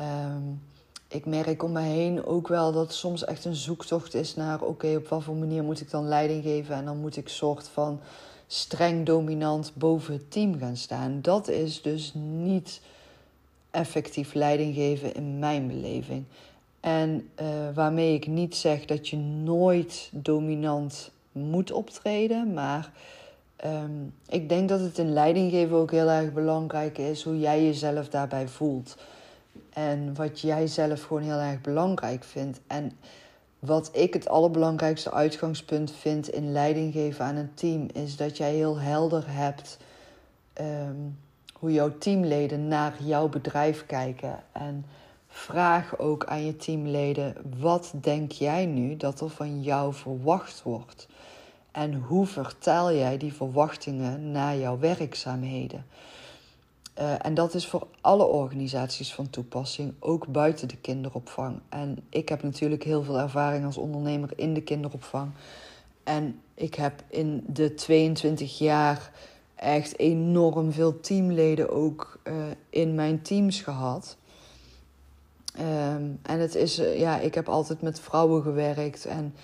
Um, 0.00 0.62
ik 1.08 1.26
merk 1.26 1.62
om 1.62 1.72
me 1.72 1.80
heen 1.80 2.24
ook 2.24 2.48
wel 2.48 2.72
dat 2.72 2.92
soms 2.92 3.24
echt 3.24 3.44
een 3.44 3.54
zoektocht 3.54 4.14
is 4.14 4.34
naar: 4.34 4.62
oké, 4.62 4.96
op 4.96 5.08
wat 5.08 5.22
voor 5.22 5.36
manier 5.36 5.62
moet 5.64 5.80
ik 5.80 5.90
dan 5.90 6.08
leiding 6.08 6.42
geven? 6.42 6.74
En 6.74 6.84
dan 6.84 7.00
moet 7.00 7.16
ik 7.16 7.28
soort 7.28 7.68
van 7.68 8.00
streng 8.46 9.06
dominant 9.06 9.72
boven 9.74 10.12
het 10.12 10.30
team 10.30 10.58
gaan 10.58 10.76
staan. 10.76 11.18
Dat 11.22 11.48
is 11.48 11.82
dus 11.82 12.12
niet 12.14 12.80
effectief 13.72 14.34
leiding 14.34 14.74
geven 14.74 15.14
in 15.14 15.38
mijn 15.38 15.66
beleving. 15.66 16.24
En 16.80 17.28
uh, 17.40 17.46
waarmee 17.74 18.14
ik 18.14 18.26
niet 18.26 18.56
zeg 18.56 18.84
dat 18.84 19.08
je 19.08 19.16
nooit 19.16 20.10
dominant 20.12 21.10
moet 21.32 21.72
optreden, 21.72 22.52
maar 22.52 22.92
um, 23.64 24.14
ik 24.28 24.48
denk 24.48 24.68
dat 24.68 24.80
het 24.80 24.98
in 24.98 25.12
leiding 25.12 25.50
geven 25.50 25.76
ook 25.76 25.90
heel 25.90 26.08
erg 26.08 26.32
belangrijk 26.32 26.98
is 26.98 27.22
hoe 27.22 27.38
jij 27.38 27.64
jezelf 27.64 28.08
daarbij 28.08 28.48
voelt. 28.48 28.96
En 29.72 30.14
wat 30.14 30.40
jij 30.40 30.66
zelf 30.66 31.02
gewoon 31.02 31.22
heel 31.22 31.38
erg 31.38 31.60
belangrijk 31.60 32.24
vindt. 32.24 32.60
En 32.66 32.92
wat 33.58 33.90
ik 33.92 34.14
het 34.14 34.28
allerbelangrijkste 34.28 35.12
uitgangspunt 35.12 35.92
vind 35.92 36.28
in 36.28 36.52
leiding 36.52 36.92
geven 36.92 37.24
aan 37.24 37.36
een 37.36 37.54
team, 37.54 37.88
is 37.92 38.16
dat 38.16 38.36
jij 38.36 38.54
heel 38.54 38.78
helder 38.78 39.24
hebt 39.26 39.78
um, 40.60 41.18
hoe 41.62 41.72
jouw 41.72 41.98
teamleden 41.98 42.68
naar 42.68 42.94
jouw 43.02 43.28
bedrijf 43.28 43.86
kijken. 43.86 44.42
En 44.52 44.84
vraag 45.28 45.98
ook 45.98 46.24
aan 46.24 46.44
je 46.44 46.56
teamleden: 46.56 47.34
wat 47.58 47.92
denk 48.00 48.32
jij 48.32 48.66
nu 48.66 48.96
dat 48.96 49.20
er 49.20 49.30
van 49.30 49.62
jou 49.62 49.94
verwacht 49.94 50.62
wordt? 50.62 51.08
En 51.70 51.94
hoe 51.94 52.26
vertaal 52.26 52.92
jij 52.92 53.16
die 53.16 53.32
verwachtingen 53.32 54.30
naar 54.30 54.56
jouw 54.56 54.78
werkzaamheden? 54.78 55.86
Uh, 56.98 57.26
en 57.26 57.34
dat 57.34 57.54
is 57.54 57.66
voor 57.66 57.86
alle 58.00 58.24
organisaties 58.24 59.14
van 59.14 59.30
toepassing, 59.30 59.94
ook 59.98 60.26
buiten 60.26 60.68
de 60.68 60.76
kinderopvang. 60.76 61.60
En 61.68 61.98
ik 62.08 62.28
heb 62.28 62.42
natuurlijk 62.42 62.82
heel 62.82 63.02
veel 63.02 63.18
ervaring 63.18 63.64
als 63.64 63.76
ondernemer 63.76 64.30
in 64.36 64.54
de 64.54 64.62
kinderopvang. 64.62 65.30
En 66.04 66.40
ik 66.54 66.74
heb 66.74 67.02
in 67.08 67.44
de 67.46 67.74
22 67.74 68.58
jaar 68.58 69.10
echt 69.62 69.98
enorm 69.98 70.72
veel 70.72 71.00
teamleden 71.00 71.70
ook 71.70 72.18
uh, 72.24 72.34
in 72.70 72.94
mijn 72.94 73.22
teams 73.22 73.60
gehad. 73.60 74.16
Um, 75.60 76.18
en 76.22 76.38
het 76.40 76.54
is, 76.54 76.78
uh, 76.78 76.98
ja, 76.98 77.18
ik 77.18 77.34
heb 77.34 77.48
altijd 77.48 77.82
met 77.82 78.00
vrouwen 78.00 78.42
gewerkt. 78.42 79.04
En 79.04 79.34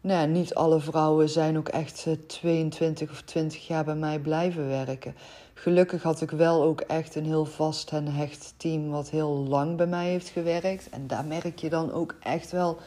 nou 0.00 0.20
ja, 0.20 0.26
niet 0.26 0.54
alle 0.54 0.80
vrouwen 0.80 1.28
zijn 1.28 1.58
ook 1.58 1.68
echt 1.68 2.06
22 2.26 3.10
of 3.10 3.22
20 3.22 3.66
jaar 3.66 3.84
bij 3.84 3.96
mij 3.96 4.18
blijven 4.18 4.68
werken 4.68 5.14
gelukkig 5.58 6.02
had 6.02 6.20
ik 6.20 6.30
wel 6.30 6.62
ook 6.62 6.80
echt 6.80 7.14
een 7.14 7.24
heel 7.24 7.44
vast 7.44 7.92
en 7.92 8.06
hecht 8.06 8.54
team 8.56 8.90
wat 8.90 9.10
heel 9.10 9.30
lang 9.30 9.76
bij 9.76 9.86
mij 9.86 10.08
heeft 10.08 10.28
gewerkt. 10.28 10.88
En 10.90 11.06
daar 11.06 11.24
merk 11.24 11.58
je 11.58 11.68
dan 11.68 11.92
ook 11.92 12.14
echt 12.20 12.50
wel, 12.50 12.78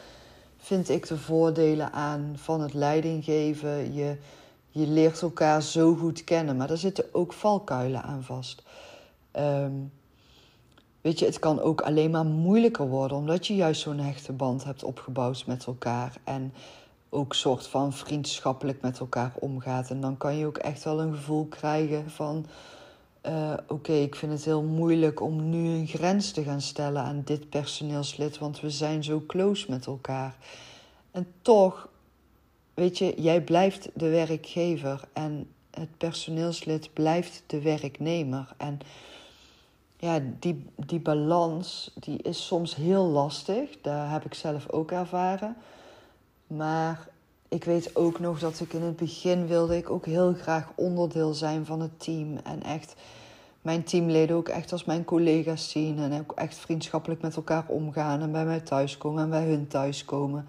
vind 0.58 0.88
ik, 0.88 1.06
de 1.06 1.16
voordelen 1.16 1.92
aan 1.92 2.32
van 2.36 2.60
het 2.60 2.74
leidinggeven. 2.74 3.94
Je, 3.94 4.16
je 4.70 4.86
leert 4.86 5.22
elkaar 5.22 5.62
zo 5.62 5.94
goed 5.94 6.24
kennen, 6.24 6.56
maar 6.56 6.68
daar 6.68 6.76
zitten 6.76 7.14
ook 7.14 7.32
valkuilen 7.32 8.02
aan 8.02 8.22
vast. 8.22 8.62
Um, 9.36 9.92
weet 11.00 11.18
je, 11.18 11.24
het 11.24 11.38
kan 11.38 11.60
ook 11.60 11.80
alleen 11.80 12.10
maar 12.10 12.24
moeilijker 12.24 12.88
worden 12.88 13.16
omdat 13.16 13.46
je 13.46 13.54
juist 13.54 13.80
zo'n 13.80 13.98
hechte 13.98 14.32
band 14.32 14.64
hebt 14.64 14.84
opgebouwd 14.84 15.46
met 15.46 15.64
elkaar. 15.64 16.16
En 16.24 16.52
ook 17.08 17.34
soort 17.34 17.66
van 17.66 17.92
vriendschappelijk 17.92 18.80
met 18.80 18.98
elkaar 18.98 19.32
omgaat. 19.38 19.90
En 19.90 20.00
dan 20.00 20.16
kan 20.16 20.36
je 20.36 20.46
ook 20.46 20.58
echt 20.58 20.84
wel 20.84 21.00
een 21.00 21.14
gevoel 21.14 21.46
krijgen 21.46 22.10
van... 22.10 22.46
Uh, 23.26 23.52
Oké, 23.68 23.92
ik 23.92 24.14
vind 24.14 24.32
het 24.32 24.44
heel 24.44 24.62
moeilijk 24.62 25.20
om 25.20 25.50
nu 25.50 25.68
een 25.68 25.86
grens 25.86 26.30
te 26.30 26.42
gaan 26.42 26.60
stellen 26.60 27.02
aan 27.02 27.22
dit 27.24 27.48
personeelslid... 27.48 28.38
want 28.38 28.60
we 28.60 28.70
zijn 28.70 29.04
zo 29.04 29.22
close 29.26 29.66
met 29.68 29.86
elkaar. 29.86 30.34
En 31.10 31.26
toch, 31.42 31.88
weet 32.80 32.98
je, 32.98 33.14
jij 33.16 33.40
blijft 33.40 33.88
de 33.94 34.08
werkgever... 34.08 35.00
en 35.12 35.48
het 35.70 35.98
personeelslid 35.98 36.92
blijft 36.92 37.42
de 37.46 37.60
werknemer. 37.62 38.52
En 38.56 38.78
ja, 39.96 40.20
die, 40.38 40.64
die 40.76 41.00
balans 41.00 41.90
die 41.94 42.22
is 42.22 42.46
soms 42.46 42.74
heel 42.74 43.04
lastig. 43.04 43.80
Daar 43.82 44.10
heb 44.10 44.24
ik 44.24 44.34
zelf 44.34 44.70
ook 44.70 44.90
ervaren... 44.90 45.56
Maar 46.46 47.08
ik 47.48 47.64
weet 47.64 47.96
ook 47.96 48.20
nog 48.20 48.38
dat 48.38 48.60
ik 48.60 48.72
in 48.72 48.82
het 48.82 48.96
begin 48.96 49.46
wilde 49.46 49.76
ik 49.76 49.90
ook 49.90 50.06
heel 50.06 50.34
graag 50.34 50.72
onderdeel 50.74 51.34
zijn 51.34 51.66
van 51.66 51.80
het 51.80 52.00
team. 52.00 52.36
En 52.44 52.62
echt 52.62 52.94
mijn 53.62 53.82
teamleden 53.82 54.36
ook 54.36 54.48
echt 54.48 54.72
als 54.72 54.84
mijn 54.84 55.04
collega's 55.04 55.70
zien. 55.70 55.98
En 55.98 56.20
ook 56.20 56.32
echt 56.32 56.56
vriendschappelijk 56.56 57.22
met 57.22 57.36
elkaar 57.36 57.64
omgaan. 57.66 58.20
En 58.20 58.32
bij 58.32 58.44
mij 58.44 58.60
thuiskomen 58.60 59.22
en 59.22 59.30
bij 59.30 59.44
hun 59.44 59.68
thuiskomen. 59.68 60.46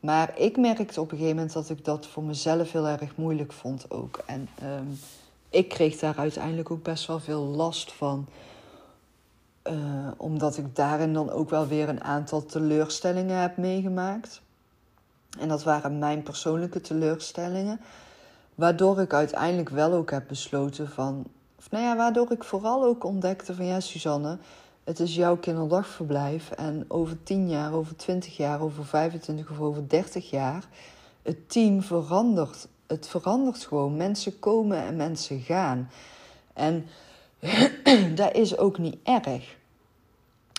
Maar 0.00 0.38
ik 0.38 0.56
merkte 0.56 1.00
op 1.00 1.10
een 1.10 1.18
gegeven 1.18 1.36
moment 1.36 1.54
dat 1.54 1.70
ik 1.70 1.84
dat 1.84 2.06
voor 2.06 2.22
mezelf 2.22 2.72
heel 2.72 2.86
erg 2.86 3.16
moeilijk 3.16 3.52
vond 3.52 3.90
ook. 3.90 4.20
En 4.26 4.48
um, 4.62 4.98
ik 5.50 5.68
kreeg 5.68 5.98
daar 5.98 6.16
uiteindelijk 6.16 6.70
ook 6.70 6.82
best 6.82 7.06
wel 7.06 7.20
veel 7.20 7.42
last 7.42 7.92
van. 7.92 8.26
Uh, 9.64 10.08
omdat 10.16 10.56
ik 10.56 10.76
daarin 10.76 11.12
dan 11.12 11.30
ook 11.30 11.50
wel 11.50 11.66
weer 11.66 11.88
een 11.88 12.04
aantal 12.04 12.46
teleurstellingen 12.46 13.36
heb 13.36 13.56
meegemaakt. 13.56 14.40
En 15.38 15.48
dat 15.48 15.62
waren 15.62 15.98
mijn 15.98 16.22
persoonlijke 16.22 16.80
teleurstellingen. 16.80 17.80
Waardoor 18.54 19.00
ik 19.00 19.12
uiteindelijk 19.12 19.68
wel 19.68 19.92
ook 19.92 20.10
heb 20.10 20.28
besloten 20.28 20.88
van. 20.88 21.24
Nou 21.70 21.84
ja, 21.84 21.96
waardoor 21.96 22.32
ik 22.32 22.44
vooral 22.44 22.84
ook 22.84 23.04
ontdekte 23.04 23.54
van 23.54 23.64
ja, 23.64 23.80
Suzanne, 23.80 24.38
het 24.84 25.00
is 25.00 25.14
jouw 25.14 25.36
kinderdagverblijf. 25.36 26.50
En 26.50 26.84
over 26.88 27.22
10 27.22 27.48
jaar, 27.48 27.72
over 27.72 27.96
20 27.96 28.36
jaar, 28.36 28.60
over 28.60 28.84
25 28.84 29.50
of 29.50 29.60
over 29.60 29.88
30 29.88 30.30
jaar. 30.30 30.68
Het 31.22 31.50
team 31.50 31.82
verandert. 31.82 32.68
Het 32.86 33.08
verandert 33.08 33.64
gewoon. 33.64 33.96
Mensen 33.96 34.38
komen 34.38 34.82
en 34.82 34.96
mensen 34.96 35.40
gaan. 35.40 35.90
En 36.52 36.86
dat 38.14 38.34
is 38.34 38.56
ook 38.56 38.78
niet 38.78 38.96
erg 39.02 39.58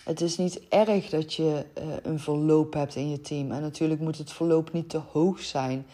het 0.03 0.21
is 0.21 0.37
niet 0.37 0.61
erg 0.69 1.09
dat 1.09 1.33
je 1.33 1.65
uh, 1.77 1.83
een 2.03 2.19
verloop 2.19 2.73
hebt 2.73 2.95
in 2.95 3.09
je 3.09 3.21
team. 3.21 3.51
En 3.51 3.61
natuurlijk 3.61 4.01
moet 4.01 4.17
het 4.17 4.31
verloop 4.31 4.73
niet 4.73 4.89
te 4.89 5.01
hoog 5.11 5.39
zijn. 5.39 5.85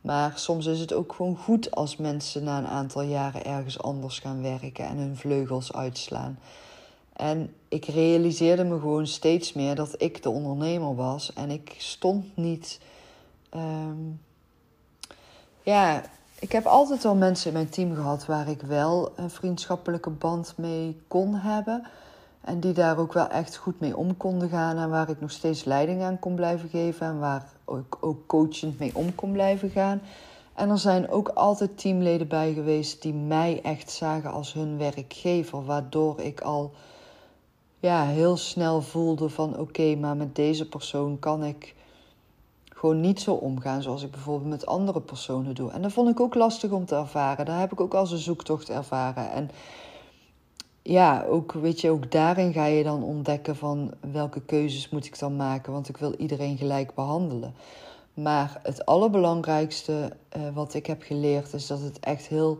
Maar 0.00 0.32
soms 0.34 0.66
is 0.66 0.80
het 0.80 0.92
ook 0.92 1.12
gewoon 1.12 1.36
goed 1.36 1.70
als 1.70 1.96
mensen 1.96 2.44
na 2.44 2.58
een 2.58 2.66
aantal 2.66 3.02
jaren 3.02 3.44
ergens 3.44 3.82
anders 3.82 4.18
gaan 4.18 4.42
werken 4.42 4.86
en 4.86 4.96
hun 4.96 5.16
vleugels 5.16 5.72
uitslaan. 5.72 6.38
En 7.16 7.54
ik 7.68 7.84
realiseerde 7.84 8.64
me 8.64 8.80
gewoon 8.80 9.06
steeds 9.06 9.52
meer 9.52 9.74
dat 9.74 9.94
ik 10.02 10.22
de 10.22 10.30
ondernemer 10.30 10.94
was 10.94 11.32
en 11.32 11.50
ik 11.50 11.74
stond 11.78 12.36
niet. 12.36 12.80
Um, 13.54 14.20
ja, 15.62 16.02
ik 16.38 16.52
heb 16.52 16.66
altijd 16.66 17.02
wel 17.02 17.14
mensen 17.14 17.46
in 17.46 17.52
mijn 17.52 17.68
team 17.68 17.94
gehad 17.94 18.26
waar 18.26 18.48
ik 18.48 18.60
wel 18.60 19.12
een 19.16 19.30
vriendschappelijke 19.30 20.10
band 20.10 20.54
mee 20.56 21.00
kon 21.08 21.34
hebben. 21.34 21.86
En 22.40 22.60
die 22.60 22.72
daar 22.72 22.98
ook 22.98 23.12
wel 23.12 23.28
echt 23.28 23.56
goed 23.56 23.80
mee 23.80 23.96
om 23.96 24.16
konden 24.16 24.48
gaan. 24.48 24.78
En 24.78 24.90
waar 24.90 25.08
ik 25.08 25.20
nog 25.20 25.30
steeds 25.30 25.64
leiding 25.64 26.02
aan 26.02 26.18
kon 26.18 26.34
blijven 26.34 26.68
geven. 26.68 27.06
En 27.06 27.18
waar 27.18 27.48
ik 27.66 28.04
ook 28.04 28.26
coachend 28.26 28.78
mee 28.78 28.90
om 28.94 29.14
kon 29.14 29.32
blijven 29.32 29.70
gaan. 29.70 30.00
En 30.54 30.70
er 30.70 30.78
zijn 30.78 31.10
ook 31.10 31.28
altijd 31.28 31.78
teamleden 31.78 32.28
bij 32.28 32.52
geweest 32.52 33.02
die 33.02 33.14
mij 33.14 33.60
echt 33.62 33.90
zagen 33.90 34.30
als 34.32 34.52
hun 34.52 34.78
werkgever. 34.78 35.64
Waardoor 35.64 36.20
ik 36.20 36.40
al 36.40 36.72
ja, 37.78 38.04
heel 38.04 38.36
snel 38.36 38.82
voelde 38.82 39.28
van 39.28 39.58
oké, 39.58 39.94
maar 39.94 40.16
met 40.16 40.34
deze 40.34 40.68
persoon 40.68 41.18
kan 41.18 41.44
ik 41.44 41.74
gewoon 42.68 43.00
niet 43.00 43.20
zo 43.20 43.34
omgaan 43.34 43.82
zoals 43.82 44.02
ik 44.02 44.10
bijvoorbeeld 44.10 44.50
met 44.50 44.66
andere 44.66 45.00
personen 45.00 45.54
doe. 45.54 45.70
En 45.70 45.82
dat 45.82 45.92
vond 45.92 46.08
ik 46.08 46.20
ook 46.20 46.34
lastig 46.34 46.70
om 46.70 46.84
te 46.84 46.94
ervaren. 46.94 47.44
Daar 47.44 47.60
heb 47.60 47.72
ik 47.72 47.80
ook 47.80 47.94
als 47.94 48.10
een 48.10 48.18
zoektocht 48.18 48.70
ervaren. 48.70 49.30
En 49.30 49.50
ja, 50.82 51.24
ook, 51.24 51.52
weet 51.52 51.80
je, 51.80 51.90
ook 51.90 52.10
daarin 52.10 52.52
ga 52.52 52.64
je 52.64 52.84
dan 52.84 53.02
ontdekken 53.02 53.56
van 53.56 53.92
welke 54.12 54.40
keuzes 54.40 54.88
moet 54.88 55.06
ik 55.06 55.18
dan 55.18 55.36
maken, 55.36 55.72
want 55.72 55.88
ik 55.88 55.96
wil 55.96 56.14
iedereen 56.14 56.56
gelijk 56.56 56.94
behandelen. 56.94 57.54
Maar 58.14 58.60
het 58.62 58.86
allerbelangrijkste 58.86 60.12
uh, 60.36 60.42
wat 60.54 60.74
ik 60.74 60.86
heb 60.86 61.02
geleerd 61.02 61.52
is 61.52 61.66
dat 61.66 61.80
het 61.80 62.00
echt 62.00 62.26
heel 62.26 62.58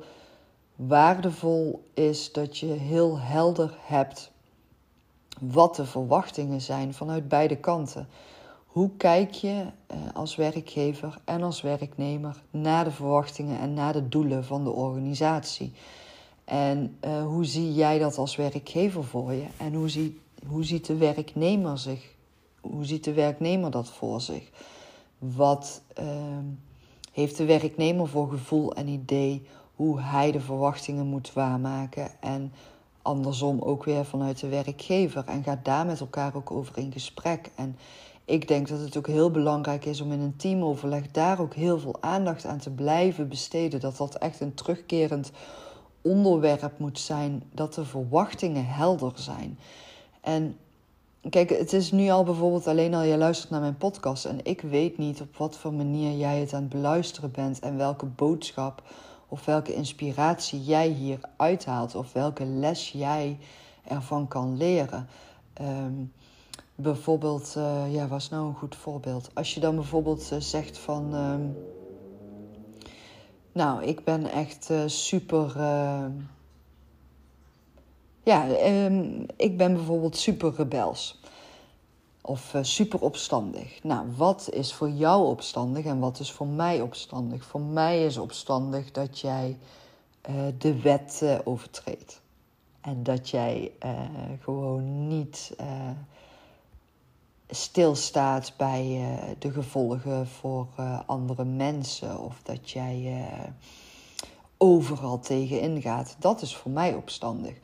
waardevol 0.76 1.88
is 1.94 2.32
dat 2.32 2.58
je 2.58 2.66
heel 2.66 3.18
helder 3.18 3.74
hebt 3.80 4.30
wat 5.40 5.76
de 5.76 5.86
verwachtingen 5.86 6.60
zijn 6.60 6.94
vanuit 6.94 7.28
beide 7.28 7.56
kanten. 7.56 8.08
Hoe 8.66 8.90
kijk 8.96 9.32
je 9.32 9.64
uh, 9.90 9.96
als 10.14 10.36
werkgever 10.36 11.18
en 11.24 11.42
als 11.42 11.60
werknemer 11.60 12.42
naar 12.50 12.84
de 12.84 12.90
verwachtingen 12.90 13.60
en 13.60 13.74
naar 13.74 13.92
de 13.92 14.08
doelen 14.08 14.44
van 14.44 14.64
de 14.64 14.70
organisatie? 14.70 15.72
En 16.44 16.96
uh, 17.04 17.24
hoe 17.24 17.44
zie 17.44 17.74
jij 17.74 17.98
dat 17.98 18.18
als 18.18 18.36
werkgever 18.36 19.04
voor 19.04 19.32
je? 19.32 19.46
En 19.56 19.74
hoe, 19.74 19.88
zie, 19.88 20.20
hoe 20.46 20.64
ziet 20.64 20.86
de 20.86 20.96
werknemer 20.96 21.78
zich? 21.78 22.14
Hoe 22.60 22.84
ziet 22.84 23.04
de 23.04 23.12
werknemer 23.12 23.70
dat 23.70 23.88
voor 23.88 24.20
zich? 24.20 24.50
Wat 25.18 25.82
uh, 25.98 26.04
heeft 27.12 27.36
de 27.36 27.44
werknemer 27.44 28.08
voor 28.08 28.28
gevoel 28.28 28.74
en 28.74 28.88
idee 28.88 29.46
hoe 29.74 30.00
hij 30.00 30.32
de 30.32 30.40
verwachtingen 30.40 31.06
moet 31.06 31.32
waarmaken? 31.32 32.20
En 32.20 32.52
andersom 33.06 33.60
ook 33.60 33.84
weer 33.84 34.04
vanuit 34.04 34.40
de 34.40 34.48
werkgever. 34.48 35.24
En 35.26 35.42
gaat 35.42 35.64
daar 35.64 35.86
met 35.86 36.00
elkaar 36.00 36.34
ook 36.34 36.50
over 36.50 36.78
in 36.78 36.92
gesprek. 36.92 37.50
En 37.54 37.76
ik 38.24 38.48
denk 38.48 38.68
dat 38.68 38.80
het 38.80 38.96
ook 38.96 39.06
heel 39.06 39.30
belangrijk 39.30 39.84
is 39.84 40.00
om 40.00 40.12
in 40.12 40.20
een 40.20 40.36
teamoverleg 40.36 41.10
daar 41.10 41.40
ook 41.40 41.54
heel 41.54 41.78
veel 41.78 41.96
aandacht 42.00 42.46
aan 42.46 42.58
te 42.58 42.70
blijven 42.70 43.28
besteden. 43.28 43.80
Dat 43.80 43.96
dat 43.96 44.14
echt 44.14 44.40
een 44.40 44.54
terugkerend 44.54 45.30
onderwerp 46.02 46.78
moet 46.78 46.98
zijn. 46.98 47.42
Dat 47.52 47.74
de 47.74 47.84
verwachtingen 47.84 48.66
helder 48.66 49.12
zijn. 49.14 49.58
En 50.20 50.56
kijk, 51.30 51.50
het 51.50 51.72
is 51.72 51.92
nu 51.92 52.08
al 52.10 52.24
bijvoorbeeld 52.24 52.66
alleen 52.66 52.94
al 52.94 53.02
je 53.02 53.16
luistert 53.16 53.50
naar 53.50 53.60
mijn 53.60 53.76
podcast. 53.76 54.24
En 54.24 54.38
ik 54.42 54.60
weet 54.60 54.98
niet 54.98 55.20
op 55.20 55.36
wat 55.36 55.56
voor 55.56 55.74
manier 55.74 56.16
jij 56.16 56.40
het 56.40 56.52
aan 56.52 56.60
het 56.60 56.68
beluisteren 56.68 57.30
bent. 57.30 57.58
En 57.58 57.76
welke 57.76 58.06
boodschap 58.06 58.82
of 59.28 59.44
welke 59.44 59.74
inspiratie 59.74 60.64
jij 60.64 60.88
hier 60.88 61.20
uithaalt. 61.36 61.94
Of 61.94 62.12
welke 62.12 62.44
les 62.44 62.92
jij 62.92 63.38
ervan 63.84 64.28
kan 64.28 64.56
leren. 64.56 65.08
Um, 65.60 66.12
bijvoorbeeld, 66.74 67.54
uh, 67.58 67.94
ja, 67.94 68.08
was 68.08 68.28
nou 68.28 68.46
een 68.46 68.54
goed 68.54 68.76
voorbeeld? 68.76 69.30
Als 69.34 69.54
je 69.54 69.60
dan 69.60 69.74
bijvoorbeeld 69.74 70.30
uh, 70.32 70.40
zegt 70.40 70.78
van. 70.78 71.14
Uh, 71.14 71.34
nou, 73.52 73.84
ik 73.84 74.04
ben 74.04 74.30
echt 74.30 74.70
uh, 74.70 74.82
super. 74.86 75.52
ja, 78.22 78.48
um, 78.84 79.26
ik 79.36 79.56
ben 79.56 79.74
bijvoorbeeld 79.74 80.16
super 80.16 80.54
rebels. 80.56 81.20
Of 82.28 82.54
super 82.60 83.00
opstandig. 83.00 83.82
Nou, 83.82 84.06
wat 84.16 84.48
is 84.52 84.72
voor 84.74 84.90
jou 84.90 85.26
opstandig 85.26 85.84
en 85.84 85.98
wat 85.98 86.20
is 86.20 86.32
voor 86.32 86.46
mij 86.46 86.80
opstandig? 86.80 87.44
Voor 87.44 87.60
mij 87.60 88.04
is 88.04 88.16
opstandig 88.16 88.90
dat 88.90 89.18
jij 89.18 89.58
de 90.58 90.80
wet 90.80 91.40
overtreedt. 91.44 92.20
En 92.80 93.02
dat 93.02 93.28
jij 93.28 93.72
gewoon 94.40 95.08
niet 95.08 95.56
stilstaat 97.48 98.52
bij 98.56 99.08
de 99.38 99.50
gevolgen 99.50 100.26
voor 100.26 100.66
andere 101.06 101.44
mensen 101.44 102.20
of 102.20 102.40
dat 102.42 102.70
jij 102.70 103.26
overal 104.56 105.18
tegen 105.18 105.60
ingaat. 105.60 106.16
Dat 106.18 106.42
is 106.42 106.56
voor 106.56 106.70
mij 106.70 106.94
opstandig. 106.94 107.54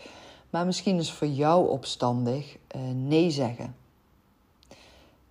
Maar 0.51 0.67
misschien 0.67 0.99
is 0.99 1.13
voor 1.13 1.29
jou 1.29 1.69
opstandig 1.69 2.57
nee 2.95 3.31
zeggen. 3.31 3.77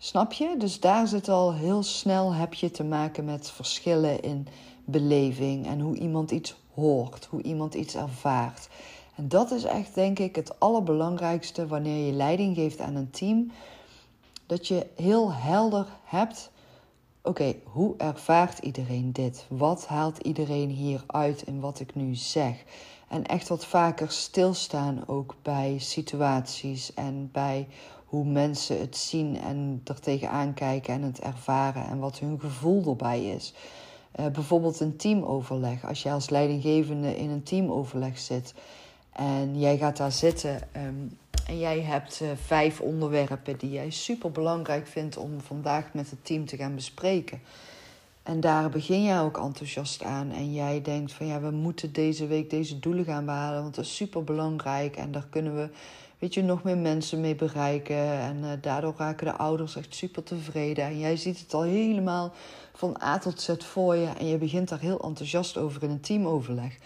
Snap 0.03 0.31
je? 0.31 0.55
Dus 0.58 0.79
daar 0.79 1.08
zit 1.08 1.29
al 1.29 1.53
heel 1.53 1.84
snel 1.84 2.34
heb 2.34 2.53
je 2.53 2.72
te 2.72 2.84
maken 2.84 3.25
met 3.25 3.51
verschillen 3.51 4.22
in 4.22 4.48
beleving 4.86 5.67
en 5.67 5.79
hoe 5.79 5.96
iemand 5.98 6.31
iets 6.31 6.55
hoort, 6.74 7.25
hoe 7.25 7.41
iemand 7.41 7.74
iets 7.74 7.96
ervaart. 7.96 8.70
En 9.15 9.27
dat 9.27 9.51
is 9.51 9.63
echt, 9.63 9.96
denk 9.96 10.20
ik, 10.20 10.36
het 10.36 10.60
allerbelangrijkste 10.60 11.67
wanneer 11.67 12.05
je 12.05 12.13
leiding 12.13 12.55
geeft 12.55 12.79
aan 12.79 12.96
een 12.96 13.10
team 13.10 13.51
dat 14.46 14.67
je 14.67 14.88
heel 14.96 15.34
helder 15.34 15.88
hebt. 16.03 16.51
Oké, 17.22 17.55
hoe 17.63 17.98
ervaart 17.98 18.60
iedereen 18.60 19.12
dit? 19.12 19.46
Wat 19.50 19.88
haalt 19.88 20.17
iedereen 20.17 20.70
hier 20.70 21.03
uit 21.08 21.41
in 21.41 21.60
wat 21.60 21.79
ik 21.79 21.96
nu 21.96 22.15
zeg? 22.15 22.63
En 23.08 23.25
echt 23.25 23.48
wat 23.48 23.65
vaker 23.65 24.12
stilstaan 24.12 25.03
ook 25.08 25.36
bij 25.41 25.75
situaties 25.79 26.94
en 26.94 27.29
bij 27.31 27.68
hoe 28.11 28.25
mensen 28.25 28.79
het 28.79 28.97
zien 28.97 29.37
en 29.41 29.81
er 29.83 30.00
tegenaan 30.00 30.53
kijken 30.53 30.93
en 30.93 31.01
het 31.01 31.19
ervaren 31.19 31.85
en 31.85 32.00
wat 32.00 32.19
hun 32.19 32.39
gevoel 32.39 32.85
erbij 32.85 33.25
is. 33.25 33.53
Uh, 34.19 34.27
bijvoorbeeld 34.27 34.79
een 34.79 34.95
teamoverleg. 34.95 35.87
Als 35.87 36.03
jij 36.03 36.13
als 36.13 36.29
leidinggevende 36.29 37.17
in 37.17 37.29
een 37.29 37.43
teamoverleg 37.43 38.19
zit 38.19 38.53
en 39.11 39.59
jij 39.59 39.77
gaat 39.77 39.97
daar 39.97 40.11
zitten 40.11 40.61
um, 40.77 41.17
en 41.47 41.59
jij 41.59 41.81
hebt 41.81 42.19
uh, 42.21 42.29
vijf 42.45 42.81
onderwerpen 42.81 43.57
die 43.57 43.71
jij 43.71 43.89
super 43.89 44.31
belangrijk 44.31 44.87
vindt 44.87 45.17
om 45.17 45.41
vandaag 45.41 45.93
met 45.93 46.09
het 46.09 46.25
team 46.25 46.45
te 46.45 46.57
gaan 46.57 46.75
bespreken. 46.75 47.41
En 48.24 48.39
daar 48.39 48.69
begin 48.69 49.03
jij 49.03 49.21
ook 49.21 49.37
enthousiast 49.37 50.03
aan. 50.03 50.31
En 50.31 50.53
jij 50.53 50.81
denkt 50.81 51.13
van 51.13 51.25
ja, 51.25 51.41
we 51.41 51.51
moeten 51.51 51.93
deze 51.93 52.27
week 52.27 52.50
deze 52.50 52.79
doelen 52.79 53.05
gaan 53.05 53.25
behalen. 53.25 53.61
Want 53.61 53.75
dat 53.75 53.85
is 53.85 53.95
super 53.95 54.24
belangrijk. 54.24 54.95
En 54.95 55.11
daar 55.11 55.27
kunnen 55.29 55.55
we, 55.55 55.69
weet 56.22 56.34
je, 56.34 56.44
nog 56.44 56.64
meer 56.64 56.77
mensen 56.77 57.22
mee 57.22 57.36
bereiken. 57.36 58.20
En 58.20 58.38
uh, 58.38 58.51
daardoor 58.62 58.94
raken 58.98 59.25
de 59.25 59.34
ouders 59.34 59.75
echt 59.75 59.96
super 59.96 60.24
tevreden. 60.24 60.86
En 60.86 61.00
jij 61.00 61.18
ziet 61.18 61.40
het 61.40 61.53
al 61.53 61.62
helemaal 61.62 62.34
van 62.74 63.01
A 63.03 63.18
tot 63.18 63.42
Z 63.42 63.55
voor 63.57 63.96
je. 63.96 64.07
En 64.07 64.27
je 64.27 64.38
begint 64.38 64.70
daar 64.70 64.79
heel 64.79 65.00
enthousiast 65.00 65.57
over 65.57 65.84
in 65.84 65.90
een 65.90 66.00
teamoverleg. 66.00 66.77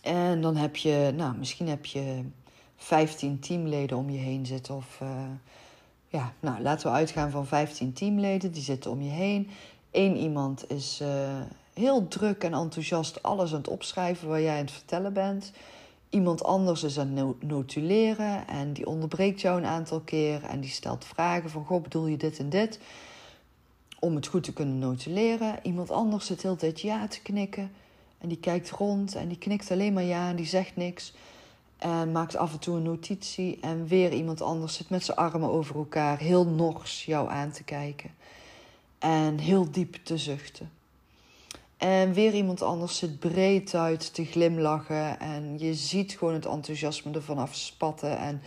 En 0.00 0.40
dan 0.40 0.56
heb 0.56 0.76
je, 0.76 1.12
nou, 1.16 1.36
misschien 1.36 1.68
heb 1.68 1.86
je 1.86 2.22
15 2.76 3.38
teamleden 3.38 3.96
om 3.96 4.10
je 4.10 4.18
heen 4.18 4.46
zitten. 4.46 4.74
Of 4.74 4.98
uh, 5.02 5.08
ja, 6.08 6.32
nou, 6.40 6.62
laten 6.62 6.90
we 6.90 6.96
uitgaan 6.96 7.30
van 7.30 7.46
15 7.46 7.92
teamleden, 7.92 8.52
die 8.52 8.62
zitten 8.62 8.90
om 8.90 9.02
je 9.02 9.10
heen. 9.10 9.50
Eén 9.90 10.16
iemand 10.16 10.70
is 10.70 10.98
uh, 11.02 11.08
heel 11.74 12.08
druk 12.08 12.44
en 12.44 12.52
enthousiast 12.52 13.22
alles 13.22 13.50
aan 13.50 13.58
het 13.58 13.68
opschrijven 13.68 14.28
waar 14.28 14.40
jij 14.40 14.58
aan 14.58 14.64
het 14.64 14.70
vertellen 14.70 15.12
bent. 15.12 15.52
Iemand 16.10 16.44
anders 16.44 16.82
is 16.82 16.98
aan 16.98 17.16
het 17.16 17.42
notuleren 17.42 18.48
en 18.48 18.72
die 18.72 18.86
onderbreekt 18.86 19.40
jou 19.40 19.58
een 19.58 19.66
aantal 19.66 20.00
keer 20.00 20.42
en 20.44 20.60
die 20.60 20.70
stelt 20.70 21.04
vragen 21.04 21.50
van: 21.50 21.64
Goh, 21.64 21.82
bedoel 21.82 22.06
je 22.06 22.16
dit 22.16 22.38
en 22.38 22.48
dit? 22.48 22.80
Om 23.98 24.14
het 24.14 24.26
goed 24.26 24.44
te 24.44 24.52
kunnen 24.52 24.78
notuleren. 24.78 25.58
Iemand 25.62 25.90
anders 25.90 26.26
zit 26.26 26.42
heel 26.42 26.56
tijd 26.56 26.80
ja 26.80 27.08
te 27.08 27.22
knikken 27.22 27.72
en 28.18 28.28
die 28.28 28.38
kijkt 28.38 28.70
rond 28.70 29.14
en 29.14 29.28
die 29.28 29.38
knikt 29.38 29.70
alleen 29.70 29.92
maar 29.92 30.02
ja 30.02 30.28
en 30.28 30.36
die 30.36 30.46
zegt 30.46 30.76
niks. 30.76 31.12
En 31.78 32.12
maakt 32.12 32.36
af 32.36 32.52
en 32.52 32.58
toe 32.58 32.76
een 32.76 32.82
notitie. 32.82 33.58
En 33.60 33.86
weer 33.86 34.12
iemand 34.12 34.42
anders 34.42 34.74
zit 34.74 34.90
met 34.90 35.04
zijn 35.04 35.16
armen 35.16 35.50
over 35.50 35.76
elkaar, 35.76 36.18
heel 36.18 36.46
nors 36.46 37.04
jou 37.04 37.30
aan 37.30 37.50
te 37.50 37.62
kijken. 37.62 38.10
En 38.98 39.38
heel 39.38 39.70
diep 39.70 39.94
te 40.02 40.18
zuchten. 40.18 40.70
En 41.80 42.12
weer 42.12 42.34
iemand 42.34 42.62
anders 42.62 42.96
zit 42.96 43.18
breed 43.18 43.74
uit 43.74 44.14
te 44.14 44.24
glimlachen. 44.24 45.20
En 45.20 45.58
je 45.58 45.74
ziet 45.74 46.12
gewoon 46.12 46.34
het 46.34 46.46
enthousiasme 46.46 47.12
ervan 47.12 47.38
afspatten. 47.38 48.18
En 48.18 48.42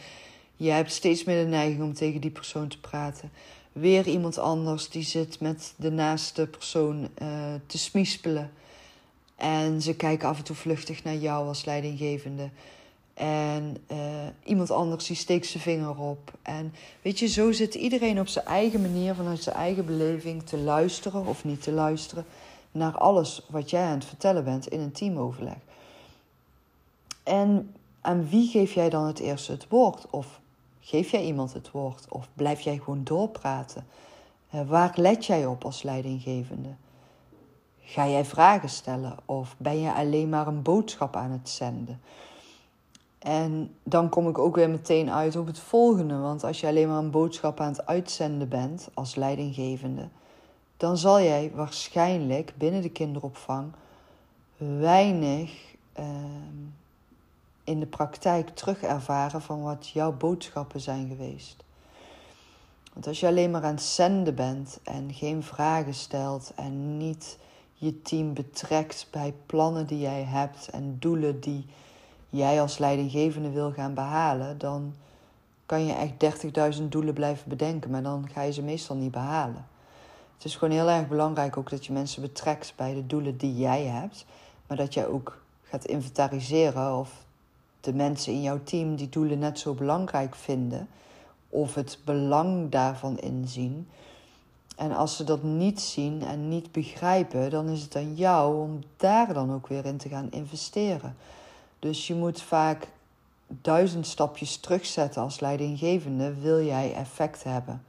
je 0.55 0.69
hebt 0.69 0.91
steeds 0.91 1.23
meer 1.23 1.43
de 1.43 1.49
neiging 1.49 1.81
om 1.81 1.93
tegen 1.93 2.21
die 2.21 2.31
persoon 2.31 2.67
te 2.67 2.79
praten. 2.79 3.31
Weer 3.71 4.07
iemand 4.07 4.37
anders 4.37 4.89
die 4.89 5.03
zit 5.03 5.39
met 5.39 5.73
de 5.75 5.91
naaste 5.91 6.47
persoon 6.47 7.09
uh, 7.21 7.27
te 7.65 7.77
smispelen. 7.77 8.51
En 9.35 9.81
ze 9.81 9.95
kijken 9.95 10.27
af 10.27 10.37
en 10.37 10.43
toe 10.43 10.55
vluchtig 10.55 11.03
naar 11.03 11.15
jou 11.15 11.47
als 11.47 11.65
leidinggevende. 11.65 12.49
En 13.13 13.77
uh, 13.91 13.97
iemand 14.43 14.71
anders 14.71 15.05
die 15.05 15.15
steekt 15.15 15.45
zijn 15.45 15.63
vinger 15.63 15.97
op. 15.97 16.31
En 16.41 16.73
weet 17.01 17.19
je, 17.19 17.27
zo 17.27 17.51
zit 17.51 17.73
iedereen 17.75 18.19
op 18.19 18.27
zijn 18.27 18.45
eigen 18.45 18.81
manier, 18.81 19.15
vanuit 19.15 19.43
zijn 19.43 19.55
eigen 19.55 19.85
beleving, 19.85 20.43
te 20.43 20.57
luisteren 20.57 21.25
of 21.25 21.43
niet 21.43 21.61
te 21.61 21.71
luisteren 21.71 22.25
naar 22.73 22.97
alles 22.97 23.45
wat 23.49 23.69
jij 23.69 23.85
aan 23.85 23.93
het 23.93 24.05
vertellen 24.05 24.43
bent 24.43 24.67
in 24.67 24.79
een 24.79 24.91
teamoverleg. 24.91 25.57
En 27.23 27.75
aan 28.01 28.29
wie 28.29 28.49
geef 28.49 28.73
jij 28.73 28.89
dan 28.89 29.05
het 29.05 29.19
eerste 29.19 29.51
het 29.51 29.67
woord? 29.67 30.07
Of 30.09 30.39
geef 30.79 31.11
jij 31.11 31.23
iemand 31.23 31.53
het 31.53 31.71
woord? 31.71 32.05
Of 32.09 32.27
blijf 32.33 32.59
jij 32.61 32.77
gewoon 32.77 33.03
doorpraten? 33.03 33.85
Uh, 34.55 34.61
waar 34.69 34.93
let 34.95 35.25
jij 35.25 35.45
op 35.45 35.65
als 35.65 35.83
leidinggevende? 35.83 36.69
Ga 37.81 38.07
jij 38.07 38.25
vragen 38.25 38.69
stellen 38.69 39.15
of 39.25 39.55
ben 39.57 39.79
je 39.79 39.93
alleen 39.93 40.29
maar 40.29 40.47
een 40.47 40.61
boodschap 40.61 41.15
aan 41.15 41.31
het 41.31 41.49
zenden? 41.49 42.01
En 43.19 43.75
dan 43.83 44.09
kom 44.09 44.27
ik 44.27 44.37
ook 44.37 44.55
weer 44.55 44.69
meteen 44.69 45.11
uit 45.11 45.35
op 45.35 45.47
het 45.47 45.59
volgende. 45.59 46.17
Want 46.17 46.43
als 46.43 46.59
je 46.59 46.67
alleen 46.67 46.87
maar 46.87 46.97
een 46.97 47.11
boodschap 47.11 47.59
aan 47.59 47.71
het 47.71 47.85
uitzenden 47.85 48.49
bent 48.49 48.89
als 48.93 49.15
leidinggevende, 49.15 50.07
dan 50.77 50.97
zal 50.97 51.21
jij 51.21 51.51
waarschijnlijk 51.53 52.53
binnen 52.57 52.81
de 52.81 52.89
kinderopvang 52.89 53.71
weinig 54.57 55.75
uh, 55.99 56.05
in 57.63 57.79
de 57.79 57.85
praktijk 57.85 58.49
terugervaren 58.49 59.41
van 59.41 59.61
wat 59.61 59.89
jouw 59.89 60.11
boodschappen 60.11 60.81
zijn 60.81 61.07
geweest. 61.07 61.63
Want 62.93 63.07
als 63.07 63.19
je 63.19 63.27
alleen 63.27 63.51
maar 63.51 63.63
aan 63.63 63.73
het 63.73 63.83
zenden 63.83 64.35
bent 64.35 64.79
en 64.83 65.13
geen 65.13 65.43
vragen 65.43 65.93
stelt 65.93 66.51
en 66.55 66.97
niet 66.97 67.37
je 67.73 68.01
team 68.01 68.33
betrekt 68.33 69.07
bij 69.11 69.33
plannen 69.45 69.87
die 69.87 69.99
jij 69.99 70.23
hebt 70.23 70.69
en 70.69 70.97
doelen 70.99 71.39
die 71.39 71.65
jij 72.29 72.61
als 72.61 72.77
leidinggevende 72.77 73.49
wil 73.49 73.71
gaan 73.71 73.93
behalen, 73.93 74.57
dan 74.57 74.93
kan 75.65 75.85
je 75.85 75.93
echt 75.93 76.75
30.000 76.79 76.83
doelen 76.83 77.13
blijven 77.13 77.49
bedenken, 77.49 77.91
maar 77.91 78.03
dan 78.03 78.29
ga 78.33 78.41
je 78.41 78.51
ze 78.51 78.61
meestal 78.61 78.95
niet 78.95 79.11
behalen. 79.11 79.65
Het 80.43 80.51
is 80.51 80.57
gewoon 80.57 80.73
heel 80.73 80.89
erg 80.89 81.07
belangrijk 81.07 81.57
ook 81.57 81.69
dat 81.69 81.85
je 81.85 81.93
mensen 81.93 82.21
betrekt 82.21 82.73
bij 82.75 82.93
de 82.93 83.07
doelen 83.07 83.37
die 83.37 83.55
jij 83.55 83.83
hebt, 83.83 84.25
maar 84.67 84.77
dat 84.77 84.93
jij 84.93 85.07
ook 85.07 85.41
gaat 85.63 85.85
inventariseren 85.85 86.97
of 86.97 87.25
de 87.81 87.93
mensen 87.93 88.33
in 88.33 88.41
jouw 88.41 88.59
team 88.63 88.95
die 88.95 89.09
doelen 89.09 89.39
net 89.39 89.59
zo 89.59 89.73
belangrijk 89.73 90.35
vinden 90.35 90.87
of 91.49 91.75
het 91.75 91.97
belang 92.05 92.71
daarvan 92.71 93.19
inzien. 93.19 93.87
En 94.75 94.91
als 94.91 95.15
ze 95.15 95.23
dat 95.23 95.43
niet 95.43 95.81
zien 95.81 96.23
en 96.23 96.47
niet 96.47 96.71
begrijpen, 96.71 97.49
dan 97.49 97.69
is 97.69 97.81
het 97.81 97.95
aan 97.95 98.15
jou 98.15 98.61
om 98.61 98.79
daar 98.97 99.33
dan 99.33 99.53
ook 99.53 99.67
weer 99.67 99.85
in 99.85 99.97
te 99.97 100.09
gaan 100.09 100.31
investeren. 100.31 101.15
Dus 101.79 102.07
je 102.07 102.15
moet 102.15 102.41
vaak 102.41 102.87
duizend 103.47 104.07
stapjes 104.07 104.57
terugzetten 104.57 105.21
als 105.21 105.39
leidinggevende, 105.39 106.33
wil 106.33 106.65
jij 106.65 106.93
effect 106.93 107.43
hebben 107.43 107.83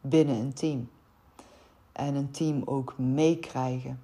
binnen 0.00 0.36
een 0.36 0.52
team. 0.52 0.88
En 2.00 2.14
een 2.14 2.30
team 2.30 2.62
ook 2.64 2.98
meekrijgen 2.98 4.00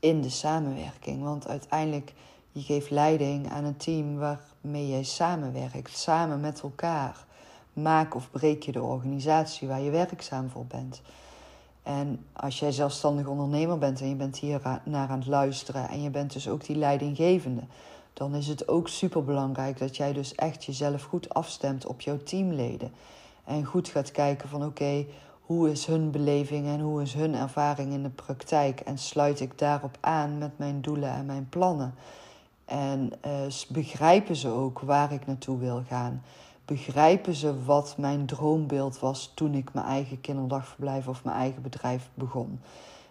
in 0.00 0.20
de 0.20 0.30
samenwerking. 0.30 1.22
Want 1.22 1.48
uiteindelijk, 1.48 2.12
je 2.52 2.60
geeft 2.60 2.90
leiding 2.90 3.50
aan 3.50 3.64
een 3.64 3.76
team 3.76 4.16
waarmee 4.18 4.88
jij 4.88 5.02
samenwerkt, 5.02 5.96
samen 5.96 6.40
met 6.40 6.60
elkaar. 6.60 7.24
Maak 7.72 8.14
of 8.14 8.30
breek 8.30 8.62
je 8.62 8.72
de 8.72 8.82
organisatie 8.82 9.68
waar 9.68 9.80
je 9.80 9.90
werkzaam 9.90 10.50
voor 10.50 10.64
bent. 10.66 11.02
En 11.82 12.24
als 12.32 12.58
jij 12.58 12.72
zelfstandig 12.72 13.26
ondernemer 13.26 13.78
bent 13.78 14.00
en 14.00 14.08
je 14.08 14.14
bent 14.14 14.38
hier 14.38 14.80
naar 14.84 15.08
aan 15.08 15.18
het 15.18 15.28
luisteren 15.28 15.88
en 15.88 16.02
je 16.02 16.10
bent 16.10 16.32
dus 16.32 16.48
ook 16.48 16.64
die 16.64 16.76
leidinggevende, 16.76 17.62
dan 18.12 18.34
is 18.34 18.46
het 18.46 18.68
ook 18.68 18.88
super 18.88 19.24
belangrijk 19.24 19.78
dat 19.78 19.96
jij 19.96 20.12
dus 20.12 20.34
echt 20.34 20.64
jezelf 20.64 21.02
goed 21.02 21.34
afstemt 21.34 21.86
op 21.86 22.00
jouw 22.00 22.22
teamleden. 22.22 22.92
En 23.44 23.64
goed 23.64 23.88
gaat 23.88 24.10
kijken 24.10 24.48
van 24.48 24.64
oké, 24.64 25.04
hoe 25.46 25.70
is 25.70 25.86
hun 25.86 26.10
beleving 26.10 26.66
en 26.66 26.80
hoe 26.80 27.02
is 27.02 27.14
hun 27.14 27.34
ervaring 27.34 27.92
in 27.92 28.02
de 28.02 28.08
praktijk? 28.08 28.80
En 28.80 28.98
sluit 28.98 29.40
ik 29.40 29.58
daarop 29.58 29.98
aan 30.00 30.38
met 30.38 30.58
mijn 30.58 30.80
doelen 30.80 31.10
en 31.10 31.26
mijn 31.26 31.48
plannen? 31.48 31.94
En 32.64 33.12
uh, 33.26 33.32
begrijpen 33.68 34.36
ze 34.36 34.48
ook 34.48 34.80
waar 34.80 35.12
ik 35.12 35.26
naartoe 35.26 35.58
wil 35.58 35.82
gaan? 35.88 36.22
Begrijpen 36.64 37.34
ze 37.34 37.64
wat 37.64 37.94
mijn 37.98 38.26
droombeeld 38.26 38.98
was 38.98 39.32
toen 39.34 39.54
ik 39.54 39.74
mijn 39.74 39.86
eigen 39.86 40.20
kinderdagverblijf 40.20 41.08
of 41.08 41.24
mijn 41.24 41.36
eigen 41.36 41.62
bedrijf 41.62 42.08
begon? 42.14 42.60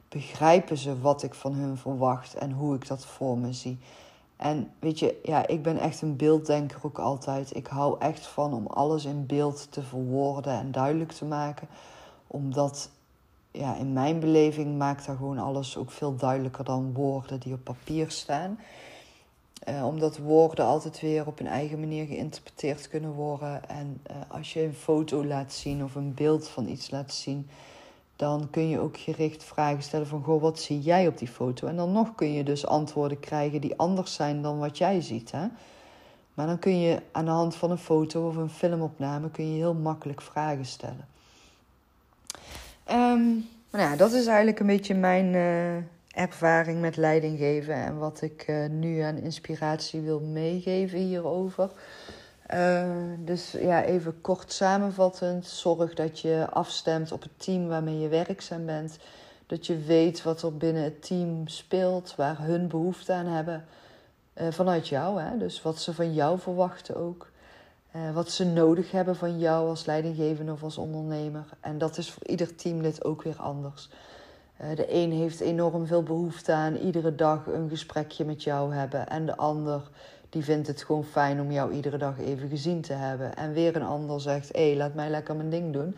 Begrijpen 0.10 0.78
ze 0.78 1.00
wat 1.00 1.24
ik 1.24 1.34
van 1.34 1.54
hun 1.54 1.78
verwacht 1.78 2.36
en 2.36 2.52
hoe 2.52 2.76
ik 2.76 2.88
dat 2.88 3.06
voor 3.06 3.38
me 3.38 3.54
zie? 3.54 3.80
En 4.38 4.72
weet 4.80 5.00
je, 5.00 5.20
ja, 5.24 5.48
ik 5.48 5.64
ben 5.64 5.78
echt 5.78 6.02
een 6.02 6.16
beelddenker 6.16 6.80
ook 6.82 7.00
altijd. 7.00 7.56
Ik 7.56 7.68
hou 7.68 8.00
echt 8.00 8.28
van 8.28 8.54
om 8.54 8.68
alles 8.68 9.06
in 9.06 9.26
beeld 9.26 9.68
te 9.72 9.82
verwoorden 9.82 10.54
en 10.54 10.72
duidelijk 10.72 11.12
te 11.12 11.26
maken. 11.26 11.68
Omdat, 12.36 12.90
ja, 13.52 13.76
in 13.76 13.94
mijn 13.94 14.20
beleving 14.20 14.78
maakt 14.78 15.06
daar 15.06 15.16
gewoon 15.16 15.38
alles 15.38 15.78
ook 15.78 15.92
veel 15.92 16.16
duidelijker 16.16 16.64
dan 16.64 16.94
woorden 16.94 17.40
die 17.40 17.54
op 17.54 17.64
papier 17.64 18.12
staan. 18.12 18.60
Uh, 19.70 19.86
omdat 19.86 20.18
woorden 20.18 20.66
altijd 20.66 21.02
weer 21.02 21.28
op 21.28 21.40
een 21.40 21.48
eigen 21.48 21.80
manier 21.80 22.06
geïnterpreteerd 22.06 22.90
kunnen 22.90 23.12
worden. 23.12 23.70
En 23.70 24.02
uh, 24.12 24.16
als 24.28 24.54
je 24.54 24.64
een 24.64 24.74
foto 24.74 25.26
laat 25.26 25.54
zien 25.54 25.84
of 25.84 25.96
een 25.96 26.14
beeld 26.14 26.48
van 26.48 26.68
iets 26.68 26.92
laat 26.92 27.14
zien, 27.14 27.50
dan 28.16 28.50
kun 28.50 28.70
je 28.70 28.80
ook 28.80 28.98
gericht 28.98 29.44
vragen 29.44 29.84
stellen 29.84 30.08
van 30.08 30.24
goh, 30.24 30.42
wat 30.42 30.60
zie 30.60 30.82
jij 30.82 31.08
op 31.08 31.18
die 31.18 31.28
foto? 31.28 31.68
En 31.68 31.76
dan 31.76 31.92
nog 31.92 32.16
kun 32.16 32.34
je 32.34 32.44
dus 32.44 32.66
antwoorden 32.66 33.20
krijgen 33.20 33.62
die 33.62 33.78
anders 33.78 34.14
zijn 34.14 34.42
dan 34.42 34.60
wat 34.60 34.78
jij 34.78 35.02
ziet. 35.02 35.32
Hè? 35.32 35.48
Maar 36.34 36.48
dan 36.48 36.60
kun 36.60 36.80
je 36.80 37.02
aan 37.12 37.26
de 37.26 37.32
hand 37.32 37.56
van 37.56 37.72
een 37.72 37.78
foto 37.78 38.28
of 38.28 38.36
een 38.36 38.50
filmopname 38.50 39.30
kun 39.30 39.52
je 39.52 39.58
heel 39.58 39.74
makkelijk 39.74 40.22
vragen 40.22 40.66
stellen. 40.66 41.15
Nou 43.76 43.88
ja, 43.90 43.96
dat 43.96 44.12
is 44.12 44.26
eigenlijk 44.26 44.60
een 44.60 44.68
beetje 44.68 44.96
mijn 44.96 45.34
uh, 45.34 45.76
ervaring 46.24 46.82
met 46.82 46.98
leidinggeven 46.98 47.74
en 47.74 47.98
wat 47.98 48.22
ik 48.22 48.48
uh, 48.48 48.66
nu 48.70 49.00
aan 49.00 49.18
inspiratie 49.18 50.02
wil 50.02 50.20
meegeven 50.20 51.00
hierover. 51.00 51.70
Uh, 52.54 52.88
dus 53.18 53.52
ja, 53.52 53.84
even 53.84 54.22
kort 54.22 54.52
samenvattend. 54.52 55.46
Zorg 55.46 55.94
dat 55.94 56.20
je 56.20 56.48
afstemt 56.50 57.12
op 57.12 57.22
het 57.22 57.40
team 57.40 57.68
waarmee 57.68 58.00
je 58.00 58.08
werkzaam 58.08 58.66
bent. 58.66 58.98
Dat 59.46 59.66
je 59.66 59.78
weet 59.78 60.24
wat 60.24 60.42
er 60.42 60.58
binnen 60.58 60.84
het 60.84 61.06
team 61.06 61.48
speelt, 61.48 62.16
waar 62.16 62.38
hun 62.40 62.68
behoefte 62.68 63.14
aan 63.14 63.26
hebben. 63.28 63.66
Uh, 64.42 64.48
vanuit 64.52 64.88
jou, 64.88 65.22
hè? 65.22 65.38
dus 65.38 65.62
wat 65.62 65.80
ze 65.80 65.94
van 65.94 66.14
jou 66.14 66.40
verwachten 66.40 66.96
ook. 66.96 67.32
Uh, 67.96 68.12
wat 68.14 68.32
ze 68.32 68.46
nodig 68.46 68.92
hebben 68.92 69.16
van 69.16 69.40
jou 69.40 69.68
als 69.70 69.86
leidinggevende 69.86 70.52
of 70.52 70.64
als 70.64 70.78
ondernemer. 70.78 71.46
En 71.60 71.78
dat 71.78 71.98
is 71.98 72.12
voor 72.12 72.28
ieder 72.28 72.56
teamlid 72.56 73.04
ook 73.04 73.24
weer 73.24 73.38
anders. 73.38 73.90
de 74.76 74.94
een 74.94 75.12
heeft 75.12 75.40
enorm 75.40 75.86
veel 75.86 76.04
behoefte 76.04 76.52
aan 76.52 76.76
iedere 76.76 77.16
dag 77.16 77.48
een 77.48 77.70
gesprekje 77.70 78.26
met 78.26 78.44
jou 78.44 78.74
hebben. 78.74 79.08
En 79.08 79.26
de 79.26 79.38
ander 79.38 79.82
die 80.30 80.44
vindt 80.44 80.68
het 80.68 80.84
gewoon 80.84 81.04
fijn 81.04 81.42
om 81.42 81.52
jou 81.52 81.72
iedere 81.72 81.98
dag 81.98 82.20
even 82.20 82.50
gezien 82.50 82.82
te 82.82 82.94
hebben. 82.94 83.36
En 83.36 83.54
weer 83.54 83.76
een 83.76 83.84
ander 83.84 84.22
zegt: 84.22 84.50
hé, 84.52 84.74
laat 84.78 84.94
mij 84.94 85.10
lekker 85.10 85.36
mijn 85.36 85.50
ding 85.50 85.74
doen. 85.74 85.96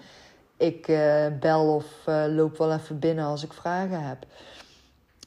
Ik 0.57 0.87
uh, 0.87 1.25
bel 1.39 1.75
of 1.75 1.85
loop 2.29 2.57
wel 2.57 2.73
even 2.73 2.99
binnen 2.99 3.25
als 3.25 3.43
ik 3.43 3.53
vragen 3.53 4.03
heb. 4.03 4.25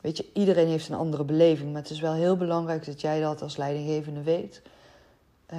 Weet 0.00 0.16
je, 0.16 0.26
iedereen 0.32 0.68
heeft 0.68 0.88
een 0.88 0.96
andere 0.96 1.24
beleving, 1.24 1.72
maar 1.72 1.82
het 1.82 1.90
is 1.90 2.00
wel 2.00 2.14
heel 2.14 2.36
belangrijk 2.36 2.86
dat 2.86 3.00
jij 3.00 3.20
dat 3.20 3.42
als 3.42 3.56
leidinggevende 3.56 4.22
weet. 4.22 4.62
Uh, 5.52 5.58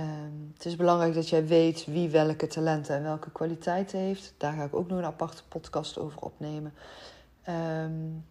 het 0.53 0.65
is 0.65 0.75
belangrijk 0.75 1.13
dat 1.13 1.29
jij 1.29 1.47
weet 1.47 1.85
wie 1.85 2.09
welke 2.09 2.47
talenten 2.47 2.95
en 2.95 3.03
welke 3.03 3.31
kwaliteiten 3.31 3.99
heeft. 3.99 4.33
Daar 4.37 4.53
ga 4.53 4.63
ik 4.63 4.75
ook 4.75 4.87
nog 4.87 4.97
een 4.97 5.05
aparte 5.05 5.43
podcast 5.47 5.97
over 5.97 6.21
opnemen. 6.21 6.73
Um, 7.49 8.25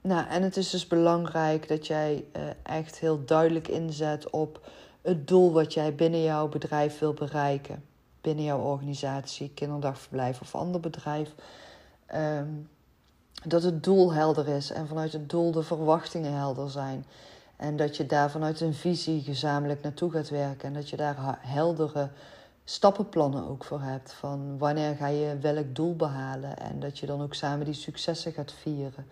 nou, 0.00 0.28
en 0.28 0.42
het 0.42 0.56
is 0.56 0.70
dus 0.70 0.86
belangrijk 0.86 1.68
dat 1.68 1.86
jij 1.86 2.24
uh, 2.36 2.42
echt 2.62 2.98
heel 2.98 3.24
duidelijk 3.24 3.68
inzet 3.68 4.30
op 4.30 4.70
het 5.02 5.28
doel 5.28 5.52
wat 5.52 5.74
jij 5.74 5.94
binnen 5.94 6.22
jouw 6.22 6.48
bedrijf 6.48 6.98
wil 6.98 7.14
bereiken. 7.14 7.84
Binnen 8.20 8.44
jouw 8.44 8.60
organisatie, 8.60 9.50
kinderdagverblijf 9.54 10.40
of 10.40 10.54
ander 10.54 10.80
bedrijf. 10.80 11.34
Um, 12.14 12.68
dat 13.44 13.62
het 13.62 13.84
doel 13.84 14.12
helder 14.12 14.48
is 14.48 14.70
en 14.70 14.88
vanuit 14.88 15.12
het 15.12 15.30
doel 15.30 15.52
de 15.52 15.62
verwachtingen 15.62 16.32
helder 16.32 16.70
zijn. 16.70 17.04
En 17.58 17.76
dat 17.76 17.96
je 17.96 18.06
daar 18.06 18.30
vanuit 18.30 18.60
een 18.60 18.74
visie 18.74 19.22
gezamenlijk 19.22 19.82
naartoe 19.82 20.10
gaat 20.10 20.28
werken. 20.28 20.68
En 20.68 20.74
dat 20.74 20.90
je 20.90 20.96
daar 20.96 21.38
heldere 21.40 22.08
stappenplannen 22.64 23.48
ook 23.48 23.64
voor 23.64 23.80
hebt. 23.80 24.12
Van 24.12 24.58
wanneer 24.58 24.94
ga 24.94 25.06
je 25.06 25.38
welk 25.40 25.74
doel 25.74 25.96
behalen. 25.96 26.58
En 26.58 26.80
dat 26.80 26.98
je 26.98 27.06
dan 27.06 27.22
ook 27.22 27.34
samen 27.34 27.64
die 27.64 27.74
successen 27.74 28.32
gaat 28.32 28.52
vieren. 28.52 29.06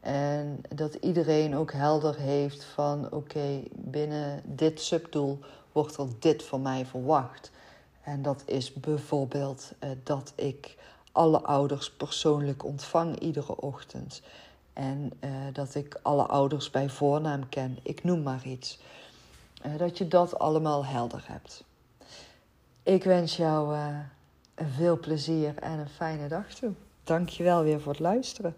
En 0.00 0.60
dat 0.74 0.94
iedereen 0.94 1.56
ook 1.56 1.72
helder 1.72 2.16
heeft 2.16 2.64
van 2.64 3.12
oké, 3.12 3.62
binnen 3.72 4.42
dit 4.44 4.80
subdoel 4.80 5.38
wordt 5.72 5.96
er 5.96 6.06
dit 6.18 6.42
van 6.42 6.62
mij 6.62 6.86
verwacht. 6.86 7.50
En 8.02 8.22
dat 8.22 8.42
is 8.46 8.72
bijvoorbeeld 8.72 9.72
uh, 9.84 9.90
dat 10.02 10.32
ik 10.34 10.76
alle 11.12 11.40
ouders 11.40 11.90
persoonlijk 11.90 12.64
ontvang 12.64 13.18
iedere 13.18 13.56
ochtend. 13.56 14.22
En 14.74 15.12
uh, 15.20 15.30
dat 15.52 15.74
ik 15.74 15.98
alle 16.02 16.26
ouders 16.26 16.70
bij 16.70 16.88
voornaam 16.88 17.48
ken. 17.48 17.78
Ik 17.82 18.04
noem 18.04 18.22
maar 18.22 18.46
iets. 18.46 18.78
Uh, 19.66 19.78
dat 19.78 19.98
je 19.98 20.08
dat 20.08 20.38
allemaal 20.38 20.86
helder 20.86 21.24
hebt. 21.26 21.64
Ik 22.82 23.04
wens 23.04 23.36
jou 23.36 23.76
veel 24.54 24.98
plezier 24.98 25.54
en 25.58 25.78
een 25.78 25.88
fijne 25.88 26.28
dag 26.28 26.46
toe. 26.46 26.72
Dank 27.04 27.28
je 27.28 27.42
wel 27.42 27.62
weer 27.62 27.80
voor 27.80 27.92
het 27.92 28.00
luisteren. 28.00 28.54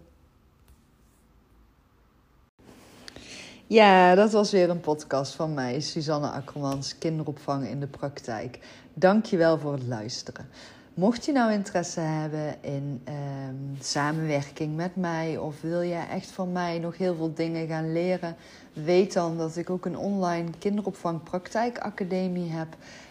Ja, 3.69 4.15
dat 4.15 4.31
was 4.31 4.51
weer 4.51 4.69
een 4.69 4.79
podcast 4.79 5.35
van 5.35 5.53
mij, 5.53 5.79
Suzanne 5.79 6.29
Akkermans, 6.29 6.97
kinderopvang 6.97 7.67
in 7.67 7.79
de 7.79 7.87
praktijk. 7.87 8.59
Dankjewel 8.93 9.59
voor 9.59 9.73
het 9.73 9.87
luisteren. 9.87 10.49
Mocht 10.97 11.25
je 11.25 11.31
nou 11.31 11.51
interesse 11.51 11.99
hebben 11.99 12.55
in 12.61 13.01
ehm, 13.03 13.55
samenwerking 13.79 14.75
met 14.75 14.95
mij 14.95 15.37
of 15.37 15.61
wil 15.61 15.81
je 15.81 15.95
echt 15.95 16.31
van 16.31 16.51
mij 16.51 16.79
nog 16.79 16.97
heel 16.97 17.15
veel 17.15 17.33
dingen 17.33 17.67
gaan 17.67 17.91
leren, 17.91 18.35
weet 18.73 19.13
dan 19.13 19.37
dat 19.37 19.55
ik 19.55 19.69
ook 19.69 19.85
een 19.85 19.97
online 19.97 20.49
kinderopvang 20.59 21.23
praktijkacademie 21.23 22.51
heb 22.51 22.67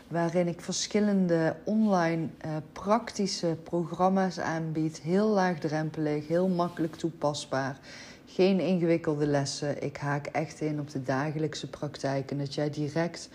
waarin 0.08 0.48
ik 0.48 0.60
verschillende 0.60 1.56
online 1.64 2.22
uh, 2.44 2.50
praktische 2.72 3.56
programma's 3.62 4.38
aanbied, 4.38 5.00
heel 5.00 5.28
laagdrempelig, 5.28 6.28
heel 6.28 6.48
makkelijk 6.48 6.94
toepasbaar. 6.94 7.78
Geen 8.26 8.60
ingewikkelde 8.60 9.26
lessen. 9.26 9.82
Ik 9.82 9.96
haak 9.96 10.26
echt 10.26 10.60
in 10.60 10.80
op 10.80 10.90
de 10.90 11.02
dagelijkse 11.02 11.70
praktijk 11.70 12.30
en 12.30 12.38
dat 12.38 12.54
jij 12.54 12.70
direct 12.70 13.28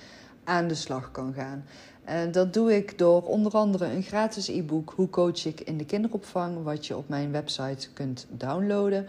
aan 0.43 0.67
de 0.67 0.75
slag 0.75 1.11
kan 1.11 1.33
gaan. 1.33 1.65
En 2.11 2.31
dat 2.31 2.53
doe 2.53 2.75
ik 2.75 2.97
door 2.97 3.21
onder 3.21 3.51
andere 3.51 3.85
een 3.85 4.03
gratis 4.03 4.47
e-book 4.47 4.93
Hoe 4.95 5.09
coach 5.09 5.45
ik 5.45 5.61
in 5.61 5.77
de 5.77 5.85
kinderopvang, 5.85 6.63
wat 6.63 6.87
je 6.87 6.97
op 6.97 7.09
mijn 7.09 7.31
website 7.31 7.89
kunt 7.93 8.27
downloaden. 8.29 9.07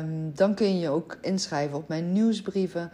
Um, 0.00 0.32
dan 0.34 0.54
kun 0.54 0.78
je 0.78 0.88
ook 0.88 1.18
inschrijven 1.20 1.76
op 1.76 1.88
mijn 1.88 2.12
nieuwsbrieven. 2.12 2.90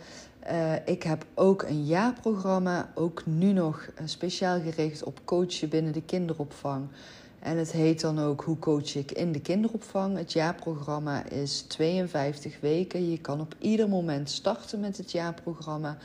Uh, 0.51 0.73
ik 0.85 1.03
heb 1.03 1.25
ook 1.35 1.63
een 1.63 1.85
jaarprogramma, 1.85 2.93
ook 2.95 3.27
nu 3.27 3.53
nog 3.53 3.89
speciaal 4.05 4.61
gericht 4.61 5.05
op 5.05 5.21
coachen 5.25 5.69
binnen 5.69 5.93
de 5.93 6.03
kinderopvang. 6.03 6.87
En 7.39 7.59
het 7.59 7.73
heet 7.73 8.01
dan 8.01 8.19
ook 8.19 8.43
Hoe 8.43 8.59
coach 8.59 8.95
ik 8.95 9.13
in 9.13 9.33
de 9.33 9.41
kinderopvang. 9.41 10.17
Het 10.17 10.33
jaarprogramma 10.33 11.29
is 11.29 11.61
52 11.61 12.61
weken. 12.61 13.11
Je 13.11 13.21
kan 13.21 13.41
op 13.41 13.55
ieder 13.59 13.89
moment 13.89 14.31
starten 14.31 14.81
met 14.81 14.97
het 14.97 15.13
jaarprogramma. 15.13 15.97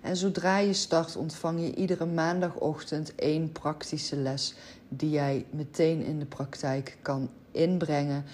En 0.00 0.16
zodra 0.16 0.58
je 0.58 0.72
start, 0.72 1.16
ontvang 1.16 1.60
je 1.60 1.74
iedere 1.74 2.06
maandagochtend 2.06 3.14
één 3.14 3.52
praktische 3.52 4.16
les 4.16 4.54
die 4.88 5.10
jij 5.10 5.46
meteen 5.50 6.02
in 6.02 6.18
de 6.18 6.24
praktijk 6.24 6.96
kan 7.02 7.30
inbrengen 7.50 8.24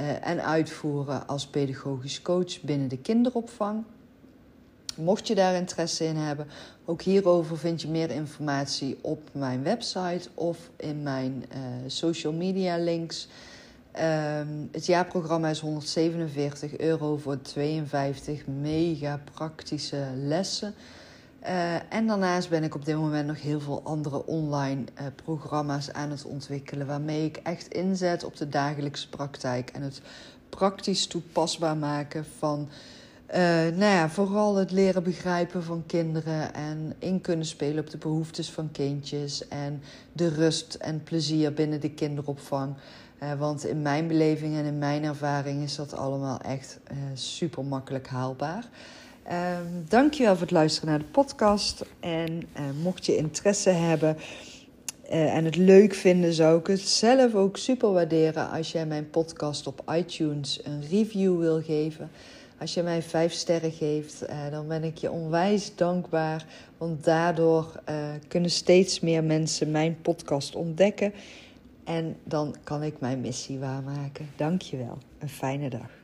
uh, 0.00 0.26
en 0.26 0.44
uitvoeren 0.44 1.26
als 1.26 1.46
pedagogisch 1.46 2.22
coach 2.22 2.60
binnen 2.60 2.88
de 2.88 2.98
kinderopvang. 2.98 3.84
Mocht 4.96 5.26
je 5.26 5.34
daar 5.34 5.54
interesse 5.54 6.04
in 6.04 6.16
hebben, 6.16 6.46
ook 6.84 7.02
hierover 7.02 7.58
vind 7.58 7.82
je 7.82 7.88
meer 7.88 8.10
informatie 8.10 8.98
op 9.00 9.28
mijn 9.32 9.62
website 9.62 10.28
of 10.34 10.70
in 10.76 11.02
mijn 11.02 11.44
uh, 11.52 11.58
social 11.86 12.32
media 12.32 12.76
links. 12.76 13.28
Um, 14.00 14.68
het 14.72 14.86
jaarprogramma 14.86 15.48
is 15.48 15.60
147 15.60 16.78
euro 16.78 17.16
voor 17.16 17.42
52 17.42 18.46
mega 18.46 19.20
praktische 19.34 20.06
lessen. 20.16 20.74
Uh, 21.46 21.92
en 21.92 22.06
daarnaast 22.06 22.48
ben 22.48 22.64
ik 22.64 22.74
op 22.74 22.84
dit 22.84 22.96
moment 22.96 23.26
nog 23.26 23.40
heel 23.40 23.60
veel 23.60 23.80
andere 23.82 24.26
online 24.26 24.84
uh, 25.00 25.06
programma's 25.24 25.92
aan 25.92 26.10
het 26.10 26.24
ontwikkelen. 26.24 26.86
Waarmee 26.86 27.24
ik 27.24 27.36
echt 27.36 27.68
inzet 27.68 28.24
op 28.24 28.36
de 28.36 28.48
dagelijkse 28.48 29.08
praktijk 29.08 29.70
en 29.70 29.82
het 29.82 30.00
praktisch 30.48 31.06
toepasbaar 31.06 31.76
maken 31.76 32.24
van 32.38 32.68
uh, 33.28 33.36
nou 33.36 33.78
ja, 33.78 34.08
vooral 34.10 34.56
het 34.56 34.70
leren 34.70 35.02
begrijpen 35.02 35.62
van 35.62 35.82
kinderen 35.86 36.54
en 36.54 36.94
in 36.98 37.20
kunnen 37.20 37.46
spelen 37.46 37.84
op 37.84 37.90
de 37.90 37.98
behoeftes 37.98 38.50
van 38.50 38.70
kindjes 38.70 39.48
en 39.48 39.82
de 40.12 40.28
rust 40.28 40.74
en 40.74 41.02
plezier 41.02 41.52
binnen 41.52 41.80
de 41.80 41.90
kinderopvang. 41.90 42.74
Want 43.38 43.66
in 43.66 43.82
mijn 43.82 44.06
beleving 44.06 44.56
en 44.56 44.64
in 44.64 44.78
mijn 44.78 45.04
ervaring 45.04 45.62
is 45.62 45.76
dat 45.76 45.94
allemaal 45.94 46.40
echt 46.40 46.78
super 47.14 47.64
makkelijk 47.64 48.08
haalbaar. 48.08 48.68
Um, 49.32 49.84
dankjewel 49.88 50.32
voor 50.32 50.42
het 50.42 50.50
luisteren 50.50 50.88
naar 50.88 50.98
de 50.98 51.04
podcast. 51.04 51.84
En 52.00 52.42
mocht 52.82 53.06
je 53.06 53.16
interesse 53.16 53.70
hebben 53.70 54.16
en 55.08 55.44
het 55.44 55.56
leuk 55.56 55.94
vinden, 55.94 56.32
zou 56.32 56.58
ik 56.58 56.66
het 56.66 56.80
zelf 56.80 57.34
ook 57.34 57.56
super 57.56 57.92
waarderen 57.92 58.50
als 58.50 58.72
jij 58.72 58.86
mijn 58.86 59.10
podcast 59.10 59.66
op 59.66 59.82
iTunes 59.90 60.60
een 60.64 60.82
review 60.90 61.38
wil 61.38 61.62
geven. 61.62 62.10
Als 62.58 62.74
je 62.74 62.82
mij 62.82 63.02
vijf 63.02 63.32
sterren 63.32 63.72
geeft, 63.72 64.22
uh, 64.22 64.50
dan 64.50 64.68
ben 64.68 64.84
ik 64.84 64.96
je 64.96 65.10
onwijs 65.10 65.76
dankbaar. 65.76 66.46
Want 66.78 67.04
daardoor 67.04 67.82
kunnen 68.28 68.50
steeds 68.50 69.00
meer 69.00 69.24
mensen 69.24 69.70
mijn 69.70 69.96
podcast 70.02 70.54
ontdekken. 70.54 71.12
En 71.84 72.16
dan 72.24 72.54
kan 72.64 72.82
ik 72.82 73.00
mijn 73.00 73.20
missie 73.20 73.58
waarmaken. 73.58 74.30
Dank 74.36 74.62
je 74.62 74.76
wel. 74.76 74.98
Een 75.18 75.28
fijne 75.28 75.68
dag. 75.68 76.03